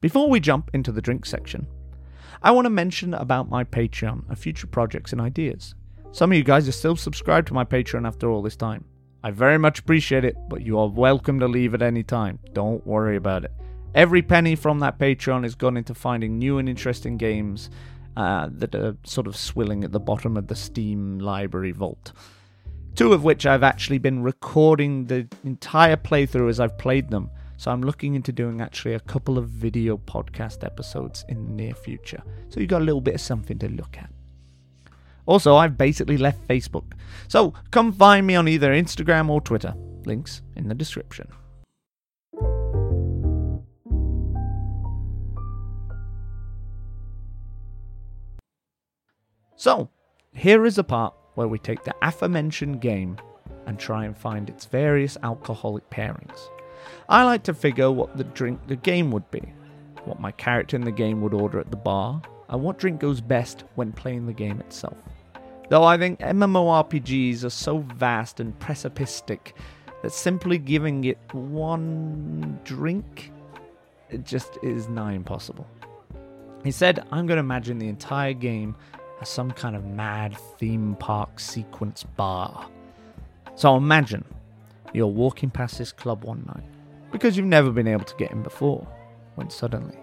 Before 0.02 0.30
we 0.30 0.40
jump 0.40 0.72
into 0.74 0.92
the 0.92 1.02
drink 1.02 1.28
section, 1.28 1.68
I 2.42 2.50
want 2.50 2.66
to 2.66 2.72
mention 2.72 3.14
about 3.14 3.50
my 3.50 3.64
Patreon 3.64 4.28
and 4.28 4.40
future 4.40 4.66
projects 4.66 5.12
and 5.12 5.22
ideas. 5.22 5.76
Some 6.12 6.32
of 6.32 6.38
you 6.38 6.44
guys 6.44 6.68
are 6.68 6.72
still 6.72 6.96
subscribed 6.96 7.48
to 7.50 7.54
my 7.54 7.64
Patreon 7.64 8.08
after 8.08 8.32
all 8.32 8.42
this 8.42 8.56
time. 8.56 8.84
I 9.24 9.30
very 9.30 9.60
much 9.60 9.78
appreciate 9.78 10.26
it, 10.26 10.36
but 10.50 10.64
you 10.64 10.80
are 10.80 10.88
welcome 10.88 11.40
to 11.40 11.48
leave 11.48 11.76
at 11.76 11.84
any 11.84 12.02
time. 12.02 12.40
Don't 12.54 12.86
worry 12.88 13.16
about 13.16 13.44
it. 13.44 13.52
Every 13.94 14.22
penny 14.22 14.56
from 14.56 14.80
that 14.80 14.98
Patreon 14.98 15.46
is 15.46 15.56
gone 15.56 15.76
into 15.76 15.94
finding 15.94 16.40
new 16.40 16.58
and 16.60 16.70
interesting 16.70 17.18
games 17.18 17.70
uh, 18.16 18.48
that 18.52 18.74
are 18.74 18.96
sort 19.04 19.28
of 19.28 19.36
swilling 19.36 19.84
at 19.84 19.92
the 19.92 20.00
bottom 20.00 20.38
of 20.38 20.48
the 20.48 20.56
Steam 20.56 21.20
library 21.20 21.72
vault. 21.72 22.14
Two 22.96 23.14
of 23.14 23.24
which 23.24 23.46
I've 23.46 23.64
actually 23.64 23.98
been 23.98 24.24
recording 24.24 25.06
the 25.06 25.28
entire 25.44 25.98
playthrough 25.98 26.50
as 26.50 26.60
I've 26.60 26.78
played 26.78 27.10
them. 27.10 27.30
So 27.58 27.70
I'm 27.70 27.82
looking 27.82 28.16
into 28.16 28.32
doing 28.32 28.60
actually 28.60 28.96
a 28.96 29.00
couple 29.00 29.38
of 29.38 29.48
video 29.50 29.98
podcast 29.98 30.64
episodes 30.64 31.24
in 31.30 31.46
the 31.46 31.52
near 31.52 31.74
future. 31.74 32.24
So 32.50 32.60
you've 32.60 32.70
got 32.70 32.82
a 32.82 32.86
little 32.86 33.02
bit 33.02 33.16
of 33.16 33.22
something 33.22 33.60
to 33.60 33.70
look 33.70 33.98
at. 33.98 34.10
Also, 35.26 35.56
I've 35.56 35.78
basically 35.78 36.18
left 36.18 36.48
Facebook. 36.48 36.94
So 37.28 37.54
come 37.72 37.92
find 37.92 38.26
me 38.26 38.36
on 38.36 38.48
either 38.48 38.72
Instagram 38.72 39.30
or 39.30 39.42
Twitter. 39.42 39.76
Links 40.06 40.42
in 40.56 40.68
the 40.68 40.76
description. 40.76 41.28
So, 49.62 49.90
here 50.34 50.66
is 50.66 50.80
a 50.80 50.84
part 50.84 51.14
where 51.36 51.48
we 51.48 51.60
take 51.60 51.84
the 51.84 51.94
aforementioned 52.02 52.82
game 52.82 53.18
and 53.68 53.78
try 53.78 54.06
and 54.06 54.18
find 54.18 54.50
its 54.50 54.66
various 54.66 55.20
alcoholic 55.22 55.88
pairings. 55.92 56.50
I 57.08 57.24
like 57.26 57.44
to 57.44 57.54
figure 57.54 57.92
what 57.92 58.18
the 58.18 58.24
drink 58.24 58.60
the 58.66 58.76
game 58.76 59.12
would 59.12 59.30
be, 59.30 59.54
what 60.06 60.20
my 60.20 60.32
character 60.32 60.76
in 60.76 60.84
the 60.84 60.92
game 60.92 61.22
would 61.22 61.36
order 61.36 61.60
at 61.60 61.70
the 61.70 61.78
bar, 61.78 62.24
and 62.50 62.64
what 62.64 62.80
drink 62.80 63.00
goes 63.00 63.22
best 63.22 63.64
when 63.76 63.92
playing 63.92 64.26
the 64.26 64.34
game 64.34 64.60
itself. 64.62 64.98
Though 65.70 65.84
I 65.84 65.96
think 65.96 66.22
MMORPGs 66.22 67.44
are 67.44 67.52
so 67.52 67.86
vast 67.96 68.40
and 68.40 68.58
precipicistic 68.58 69.54
that 70.02 70.12
simply 70.12 70.58
giving 70.58 71.04
it 71.04 71.20
one 71.34 72.60
drink 72.64 73.32
it 74.10 74.26
just 74.26 74.58
is 74.64 74.90
nigh 74.90 75.14
impossible. 75.14 75.68
He 76.64 76.72
said, 76.72 77.06
I'm 77.12 77.28
going 77.28 77.38
to 77.38 77.42
imagine 77.42 77.78
the 77.78 77.90
entire 77.90 78.34
game 78.34 78.76
some 79.28 79.52
kind 79.52 79.76
of 79.76 79.86
mad 79.86 80.38
theme 80.58 80.96
park 81.00 81.40
sequence 81.40 82.04
bar. 82.04 82.68
So 83.56 83.76
imagine 83.76 84.26
you're 84.94 85.08
walking 85.08 85.50
past 85.50 85.78
this 85.78 85.92
club 85.92 86.24
one 86.24 86.44
night 86.48 86.66
because 87.12 87.38
you've 87.38 87.46
never 87.46 87.72
been 87.72 87.88
able 87.88 88.06
to 88.06 88.16
get 88.16 88.32
in 88.32 88.42
before, 88.42 88.88
when 89.36 89.50
suddenly 89.50 89.98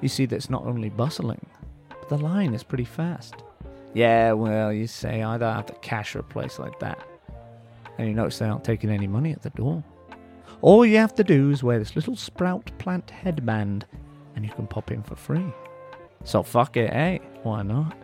you 0.00 0.08
see 0.08 0.26
that 0.26 0.36
it's 0.36 0.50
not 0.50 0.66
only 0.66 0.88
bustling, 0.88 1.44
but 1.88 2.08
the 2.08 2.18
line 2.18 2.54
is 2.54 2.62
pretty 2.62 2.84
fast. 2.84 3.34
Yeah, 3.94 4.32
well, 4.32 4.72
you 4.72 4.86
say, 4.86 5.22
I 5.22 5.38
don't 5.38 5.54
have 5.54 5.66
the 5.66 5.72
cash 5.74 6.12
for 6.12 6.20
a 6.20 6.24
place 6.24 6.58
like 6.58 6.78
that. 6.80 6.98
And 7.98 8.08
you 8.08 8.14
notice 8.14 8.38
they 8.38 8.46
aren't 8.46 8.64
taking 8.64 8.90
any 8.90 9.06
money 9.06 9.32
at 9.32 9.42
the 9.42 9.50
door. 9.50 9.82
All 10.62 10.84
you 10.84 10.98
have 10.98 11.14
to 11.16 11.24
do 11.24 11.50
is 11.50 11.62
wear 11.62 11.78
this 11.78 11.96
little 11.96 12.16
sprout 12.16 12.70
plant 12.78 13.10
headband 13.10 13.86
and 14.36 14.44
you 14.44 14.50
can 14.52 14.66
pop 14.66 14.90
in 14.90 15.02
for 15.02 15.16
free. 15.16 15.46
So 16.24 16.42
fuck 16.42 16.76
it, 16.76 16.92
eh? 16.92 17.18
Why 17.42 17.62
not? 17.62 17.96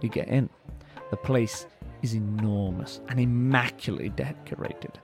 You 0.00 0.08
get 0.08 0.28
in. 0.28 0.48
The 1.10 1.16
place 1.16 1.66
is 2.02 2.14
enormous 2.14 3.00
and 3.08 3.18
immaculately 3.18 4.10
decorated. 4.10 4.98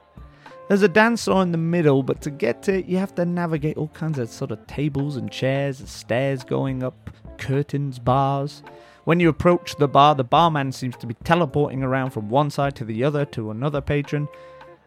There's 0.68 0.82
a 0.82 0.88
dance 0.88 1.24
floor 1.24 1.42
in 1.42 1.52
the 1.52 1.58
middle, 1.58 2.02
but 2.02 2.22
to 2.22 2.30
get 2.30 2.62
to 2.64 2.78
it, 2.78 2.86
you 2.86 2.96
have 2.96 3.14
to 3.16 3.26
navigate 3.26 3.76
all 3.76 3.88
kinds 3.88 4.18
of 4.18 4.30
sort 4.30 4.50
of 4.50 4.66
tables 4.66 5.16
and 5.16 5.30
chairs, 5.30 5.80
and 5.80 5.88
stairs 5.88 6.42
going 6.42 6.82
up, 6.82 7.10
curtains, 7.36 7.98
bars. 7.98 8.62
When 9.04 9.20
you 9.20 9.28
approach 9.28 9.76
the 9.76 9.88
bar, 9.88 10.14
the 10.14 10.24
barman 10.24 10.72
seems 10.72 10.96
to 10.96 11.06
be 11.06 11.14
teleporting 11.24 11.82
around 11.82 12.10
from 12.10 12.30
one 12.30 12.48
side 12.48 12.74
to 12.76 12.84
the 12.86 13.04
other 13.04 13.26
to 13.26 13.50
another 13.50 13.82
patron. 13.82 14.26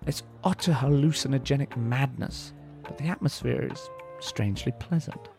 It's 0.07 0.23
utter 0.43 0.71
hallucinogenic 0.71 1.77
madness, 1.77 2.53
but 2.81 2.97
the 2.97 3.09
atmosphere 3.09 3.69
is 3.71 3.89
strangely 4.19 4.71
pleasant. 4.79 5.29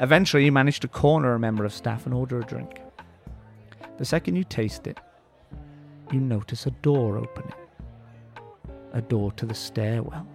Eventually, 0.00 0.44
you 0.44 0.52
manage 0.52 0.80
to 0.80 0.88
corner 0.88 1.34
a 1.34 1.38
member 1.38 1.64
of 1.64 1.72
staff 1.72 2.04
and 2.04 2.14
order 2.14 2.40
a 2.40 2.44
drink. 2.44 2.80
The 3.98 4.04
second 4.04 4.36
you 4.36 4.44
taste 4.44 4.86
it, 4.86 5.00
you 6.12 6.20
notice 6.20 6.66
a 6.66 6.70
door 6.70 7.16
opening 7.18 7.54
a 8.92 9.02
door 9.02 9.30
to 9.32 9.44
the 9.44 9.54
stairwell. 9.54 10.26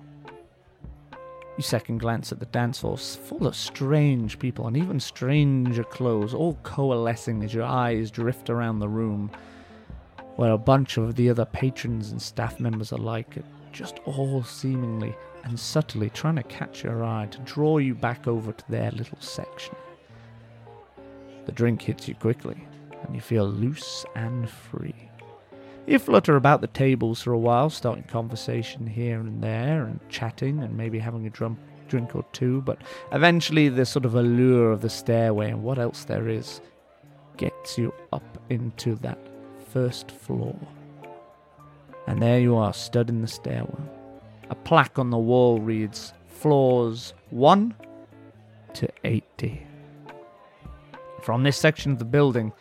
You 1.58 1.64
second 1.64 1.98
glance 1.98 2.32
at 2.32 2.40
the 2.40 2.46
dance 2.46 2.80
floor, 2.80 2.98
full 2.98 3.48
of 3.48 3.56
strange 3.56 4.40
people 4.40 4.68
and 4.68 4.78
even 4.78 5.00
stranger 5.00 5.84
clothes, 5.84 6.34
all 6.34 6.58
coalescing 6.64 7.44
as 7.44 7.54
your 7.54 7.64
eyes 7.64 8.12
drift 8.12 8.50
around 8.50 8.80
the 8.80 8.88
room, 8.88 9.32
where 10.36 10.52
a 10.52 10.58
bunch 10.58 10.98
of 10.98 11.16
the 11.16 11.30
other 11.30 11.46
patrons 11.46 12.12
and 12.12 12.22
staff 12.22 12.60
members 12.60 12.92
alike 12.92 13.38
are 13.38 13.44
just 13.72 14.00
all 14.06 14.44
seemingly 14.44 15.16
and 15.44 15.60
subtly 15.60 16.10
trying 16.12 16.36
to 16.36 16.44
catch 16.44 16.84
your 16.84 17.04
eye 17.04 17.28
to 17.32 17.40
draw 17.40 17.80
you 17.80 17.96
back 17.96 18.28
over 18.28 18.52
to 18.52 18.72
their 18.72 18.92
little 18.92 19.20
section. 19.20 19.76
The 21.46 21.52
drink 21.52 21.82
hits 21.82 22.08
you 22.08 22.16
quickly, 22.16 22.68
and 23.04 23.16
you 23.16 23.22
feel 23.22 23.46
loose 23.46 24.06
and 24.16 24.50
free. 24.50 25.10
You 25.88 26.00
flutter 26.00 26.36
about 26.36 26.62
the 26.62 26.68
tables 26.68 27.22
for 27.22 27.34
a 27.34 27.40
while, 27.40 27.70
starting 27.70 28.04
conversation 28.04 28.86
here 28.86 29.20
and 29.20 29.44
there, 29.44 29.86
and 29.86 30.00
chatting, 30.10 30.62
and 30.62 30.78
maybe 30.78 31.00
having 31.00 31.26
a 31.26 31.30
drum, 31.30 31.58
drink 31.88 32.16
or 32.16 32.24
two, 32.32 32.62
but 32.62 32.82
eventually 33.12 33.68
the 33.68 33.86
sort 33.86 34.06
of 34.06 34.16
allure 34.16 34.72
of 34.72 34.82
the 34.82 34.90
stairway 34.90 35.50
and 35.50 35.64
what 35.64 35.80
else 35.80 36.06
there 36.06 36.30
is 36.30 36.62
gets 37.38 37.78
you 37.78 37.94
up 38.14 38.24
into 38.50 38.96
that 38.96 39.18
first 39.70 40.12
floor. 40.12 40.56
And 42.08 42.22
there 42.22 42.40
you 42.40 42.56
are, 42.56 42.74
stood 42.74 43.10
in 43.10 43.22
the 43.22 43.28
stairwell. 43.28 43.90
A 44.50 44.56
plaque 44.56 45.00
on 45.00 45.10
the 45.10 45.18
wall 45.18 45.60
reads 45.60 46.14
Floors 46.28 47.14
1 47.30 47.74
to 48.74 48.90
80. 49.04 49.66
From 51.22 51.44
this 51.44 51.58
section 51.58 51.92
of 51.92 52.00
the 52.00 52.06
building, 52.06 52.52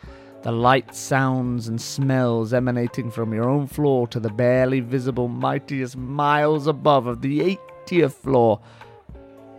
the 0.43 0.51
light 0.51 0.95
sounds 0.95 1.67
and 1.67 1.79
smells 1.79 2.51
emanating 2.53 3.11
from 3.11 3.33
your 3.33 3.47
own 3.47 3.67
floor 3.67 4.07
to 4.07 4.19
the 4.19 4.29
barely 4.29 4.79
visible 4.79 5.27
mightiest 5.27 5.95
miles 5.95 6.65
above 6.65 7.05
of 7.05 7.21
the 7.21 7.57
80th 7.85 8.13
floor 8.13 8.59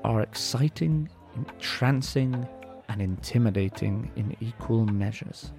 are 0.03 0.21
exciting, 0.23 1.09
entrancing, 1.37 2.47
and 2.89 3.01
intimidating 3.01 4.11
in 4.17 4.37
equal 4.41 4.85
measures. 4.87 5.53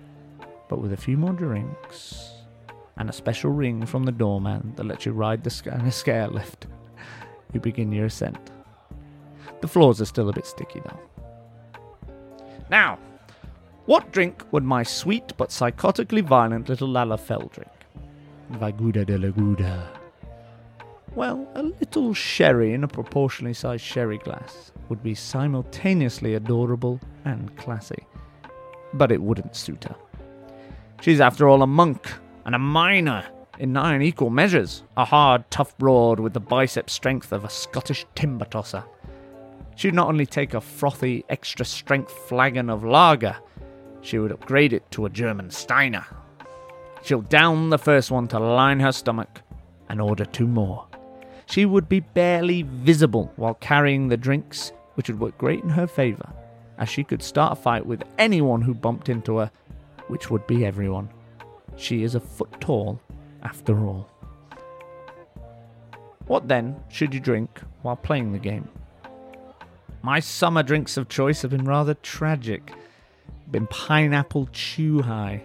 But 0.68 0.80
with 0.80 0.92
a 0.92 0.98
few 0.98 1.18
more 1.18 1.34
drinks 1.34 2.32
and 2.98 3.10
a 3.10 3.14
special 3.14 3.52
ring 3.52 3.86
from 3.86 4.04
the 4.04 4.12
doorman 4.12 4.74
that 4.76 4.86
lets 4.86 5.06
you 5.06 5.14
ride 5.14 5.44
the 5.44 5.50
scale 5.92 6.30
lift, 6.30 6.68
you 7.54 7.62
begin 7.62 7.94
your 7.94 8.08
ascent. 8.08 8.52
The 9.62 9.68
floors 9.70 10.02
are 10.02 10.06
still 10.06 10.28
a 10.28 10.34
bit 10.34 10.46
sticky 10.46 10.82
though. 10.82 11.00
Now, 12.70 13.00
what 13.86 14.12
drink 14.12 14.44
would 14.52 14.64
my 14.64 14.84
sweet 14.84 15.34
but 15.38 15.50
psychotically 15.50 16.24
violent 16.24 16.70
little 16.70 16.88
Lalafell 16.88 17.52
drink? 17.52 17.72
Vaguda 18.52 19.06
de 19.06 19.18
la 19.18 19.30
Gouda. 19.30 19.90
Well, 21.16 21.48
a 21.56 21.64
little 21.64 22.14
sherry 22.14 22.74
in 22.74 22.84
a 22.84 22.88
proportionally 22.88 23.54
sized 23.54 23.84
sherry 23.84 24.18
glass 24.18 24.72
would 24.90 25.04
be 25.04 25.14
simultaneously 25.14 26.34
adorable 26.36 27.00
and 27.26 27.56
classy. 27.58 28.08
But 28.94 29.12
it 29.12 29.22
wouldn't 29.22 29.56
suit 29.56 29.84
her. 29.84 29.96
She's, 31.02 31.20
after 31.20 31.50
all, 31.50 31.62
a 31.62 31.68
monk 31.68 32.12
and 32.46 32.56
a 32.56 32.60
miner 32.60 33.26
in 33.60 33.74
nine 33.74 34.02
equal 34.02 34.30
measures, 34.30 34.84
a 34.98 35.06
hard, 35.06 35.50
tough 35.52 35.78
broad 35.78 36.20
with 36.20 36.34
the 36.34 36.40
bicep 36.40 36.90
strength 36.90 37.32
of 37.32 37.44
a 37.44 37.50
Scottish 37.50 38.06
timber 38.16 38.46
tosser. 38.46 38.84
She'd 39.76 39.94
not 39.94 40.08
only 40.08 40.26
take 40.26 40.54
a 40.54 40.62
frothy, 40.62 41.26
extra 41.30 41.66
strength 41.66 42.12
flagon 42.28 42.70
of 42.70 42.84
lager, 42.84 43.36
she 44.04 44.20
would 44.20 44.32
upgrade 44.32 44.74
it 44.74 44.90
to 44.92 45.06
a 45.06 45.10
German 45.10 45.50
Steiner. 45.50 46.06
She'll 47.04 47.22
down 47.22 47.70
the 47.70 47.78
first 47.78 48.12
one 48.12 48.28
to 48.28 48.40
line 48.40 48.80
her 48.82 48.92
stomach 48.92 49.42
and 49.90 50.00
order 50.00 50.26
two 50.26 50.48
more. 50.48 50.88
She 51.46 51.66
would 51.66 51.90
be 51.90 52.02
barely 52.02 52.62
visible 52.62 53.32
while 53.36 53.56
carrying 53.56 54.08
the 54.08 54.18
drinks, 54.18 54.72
which 54.96 55.10
would 55.10 55.20
work 55.20 55.38
great 55.38 55.64
in 55.64 55.70
her 55.70 55.88
favour, 55.88 56.32
as 56.78 56.90
she 56.90 57.04
could 57.04 57.22
start 57.22 57.54
a 57.54 57.62
fight 57.62 57.86
with 57.86 58.04
anyone 58.18 58.62
who 58.62 58.74
bumped 58.74 59.10
into 59.10 59.38
her, 59.38 59.52
which 60.08 60.30
would 60.30 60.46
be 60.48 60.66
everyone. 60.66 61.10
She 61.76 62.04
is 62.04 62.16
a 62.16 62.20
foot 62.20 62.62
tall, 62.62 63.00
after 63.42 63.86
all. 63.86 64.10
What 66.28 66.48
then 66.48 66.78
should 66.90 67.14
you 67.14 67.20
drink 67.20 67.62
while 67.82 67.98
playing 67.98 68.32
the 68.32 68.40
game? 68.40 68.70
My 70.02 70.20
summer 70.20 70.64
drinks 70.64 70.98
of 70.98 71.10
choice 71.10 71.42
have 71.42 71.52
been 71.52 71.66
rather 71.66 71.94
tragic 71.96 72.74
been 73.52 73.68
pineapple 73.68 74.48
Chūhai. 74.48 75.44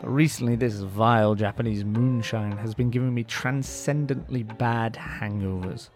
But 0.00 0.08
recently, 0.08 0.56
this 0.56 0.76
vile 0.76 1.34
Japanese 1.34 1.84
moonshine 1.84 2.56
has 2.56 2.74
been 2.74 2.90
giving 2.90 3.14
me 3.14 3.24
transcendently 3.24 4.42
bad 4.44 4.94
hangovers. 4.94 5.90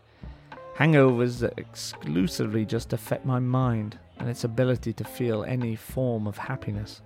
Hangovers 0.76 1.38
that 1.40 1.58
exclusively 1.58 2.64
just 2.64 2.92
affect 2.92 3.24
my 3.24 3.38
mind 3.38 3.98
and 4.18 4.28
its 4.28 4.44
ability 4.44 4.92
to 4.94 5.04
feel 5.04 5.44
any 5.44 5.76
form 5.76 6.26
of 6.26 6.38
happiness. 6.38 7.02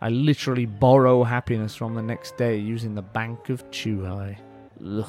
I 0.00 0.08
literally 0.08 0.66
borrow 0.66 1.24
happiness 1.24 1.74
from 1.74 1.94
the 1.94 2.02
next 2.02 2.36
day 2.36 2.56
using 2.56 2.94
the 2.94 3.02
bank 3.02 3.48
of 3.48 3.68
Chūhai. 3.70 4.38
Ugh. 4.84 5.06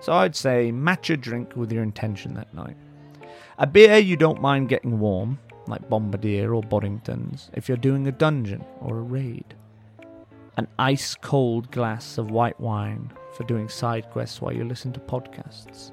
So 0.00 0.12
I'd 0.12 0.36
say 0.36 0.70
match 0.70 1.10
a 1.10 1.16
drink 1.16 1.56
with 1.56 1.72
your 1.72 1.82
intention 1.82 2.34
that 2.34 2.52
night. 2.54 2.76
A 3.58 3.66
beer 3.66 3.96
you 3.96 4.16
don't 4.16 4.42
mind 4.42 4.68
getting 4.68 4.98
warm, 4.98 5.38
like 5.68 5.88
Bombardier 5.88 6.54
or 6.54 6.62
Boddington's, 6.62 7.50
if 7.54 7.68
you're 7.68 7.76
doing 7.76 8.06
a 8.06 8.12
dungeon 8.12 8.64
or 8.80 8.98
a 8.98 9.02
raid. 9.02 9.54
an 10.56 10.66
ice 10.78 11.14
cold 11.14 11.70
glass 11.70 12.18
of 12.18 12.30
white 12.30 12.58
wine 12.58 13.12
for 13.34 13.44
doing 13.44 13.68
side 13.68 14.08
quests 14.10 14.40
while 14.40 14.52
you 14.52 14.64
listen 14.64 14.92
to 14.92 15.00
podcasts, 15.00 15.92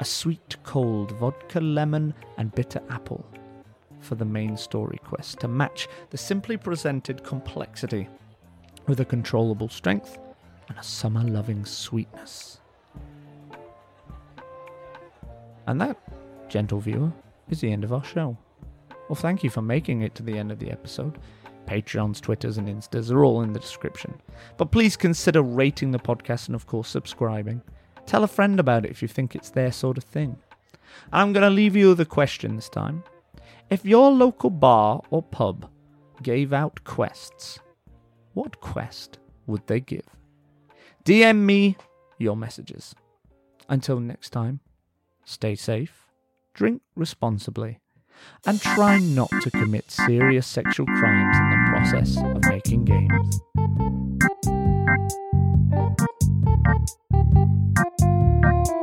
a 0.00 0.04
sweet 0.04 0.56
cold 0.64 1.12
vodka 1.12 1.60
lemon 1.60 2.12
and 2.36 2.54
bitter 2.54 2.80
apple 2.90 3.24
for 4.00 4.14
the 4.16 4.24
main 4.24 4.56
story 4.56 4.98
quest 5.04 5.38
to 5.38 5.46
match 5.48 5.86
the 6.10 6.18
simply 6.18 6.56
presented 6.56 7.22
complexity 7.22 8.08
with 8.86 9.00
a 9.00 9.04
controllable 9.04 9.68
strength 9.68 10.18
and 10.68 10.78
a 10.78 10.82
summer 10.82 11.22
loving 11.22 11.64
sweetness. 11.64 12.60
And 15.66 15.80
that, 15.80 15.96
gentle 16.48 16.80
viewer, 16.80 17.12
is 17.50 17.60
the 17.60 17.70
end 17.70 17.84
of 17.84 17.92
our 17.92 18.02
show. 18.02 18.36
Well, 19.10 19.16
thank 19.16 19.42
you 19.42 19.50
for 19.50 19.60
making 19.60 20.02
it 20.02 20.14
to 20.14 20.22
the 20.22 20.38
end 20.38 20.52
of 20.52 20.60
the 20.60 20.70
episode. 20.70 21.18
Patreons, 21.66 22.20
Twitters, 22.20 22.58
and 22.58 22.68
Instas 22.68 23.10
are 23.10 23.24
all 23.24 23.42
in 23.42 23.52
the 23.52 23.58
description. 23.58 24.14
But 24.56 24.70
please 24.70 24.96
consider 24.96 25.42
rating 25.42 25.90
the 25.90 25.98
podcast 25.98 26.46
and, 26.46 26.54
of 26.54 26.68
course, 26.68 26.88
subscribing. 26.88 27.60
Tell 28.06 28.22
a 28.22 28.28
friend 28.28 28.60
about 28.60 28.84
it 28.84 28.92
if 28.92 29.02
you 29.02 29.08
think 29.08 29.34
it's 29.34 29.50
their 29.50 29.72
sort 29.72 29.98
of 29.98 30.04
thing. 30.04 30.38
And 31.10 31.22
I'm 31.22 31.32
going 31.32 31.42
to 31.42 31.50
leave 31.50 31.74
you 31.74 31.88
with 31.88 31.98
a 31.98 32.04
question 32.04 32.54
this 32.54 32.68
time. 32.68 33.02
If 33.68 33.84
your 33.84 34.12
local 34.12 34.48
bar 34.48 35.00
or 35.10 35.24
pub 35.24 35.68
gave 36.22 36.52
out 36.52 36.84
quests, 36.84 37.58
what 38.34 38.60
quest 38.60 39.18
would 39.48 39.66
they 39.66 39.80
give? 39.80 40.06
DM 41.04 41.38
me 41.38 41.76
your 42.16 42.36
messages. 42.36 42.94
Until 43.68 43.98
next 43.98 44.30
time, 44.30 44.60
stay 45.24 45.56
safe, 45.56 46.06
drink 46.54 46.82
responsibly, 46.94 47.80
and 48.46 48.60
try 48.60 48.98
not 48.98 49.30
to 49.42 49.50
commit 49.50 49.90
serious 49.90 50.46
sexual 50.46 50.86
crimes 50.86 51.36
in 51.36 51.50
the 51.50 51.70
process 51.70 52.16
of 52.16 52.44
making 52.50 52.84
games. 52.84 53.40
Thank 57.80 58.68
you. 58.68 58.79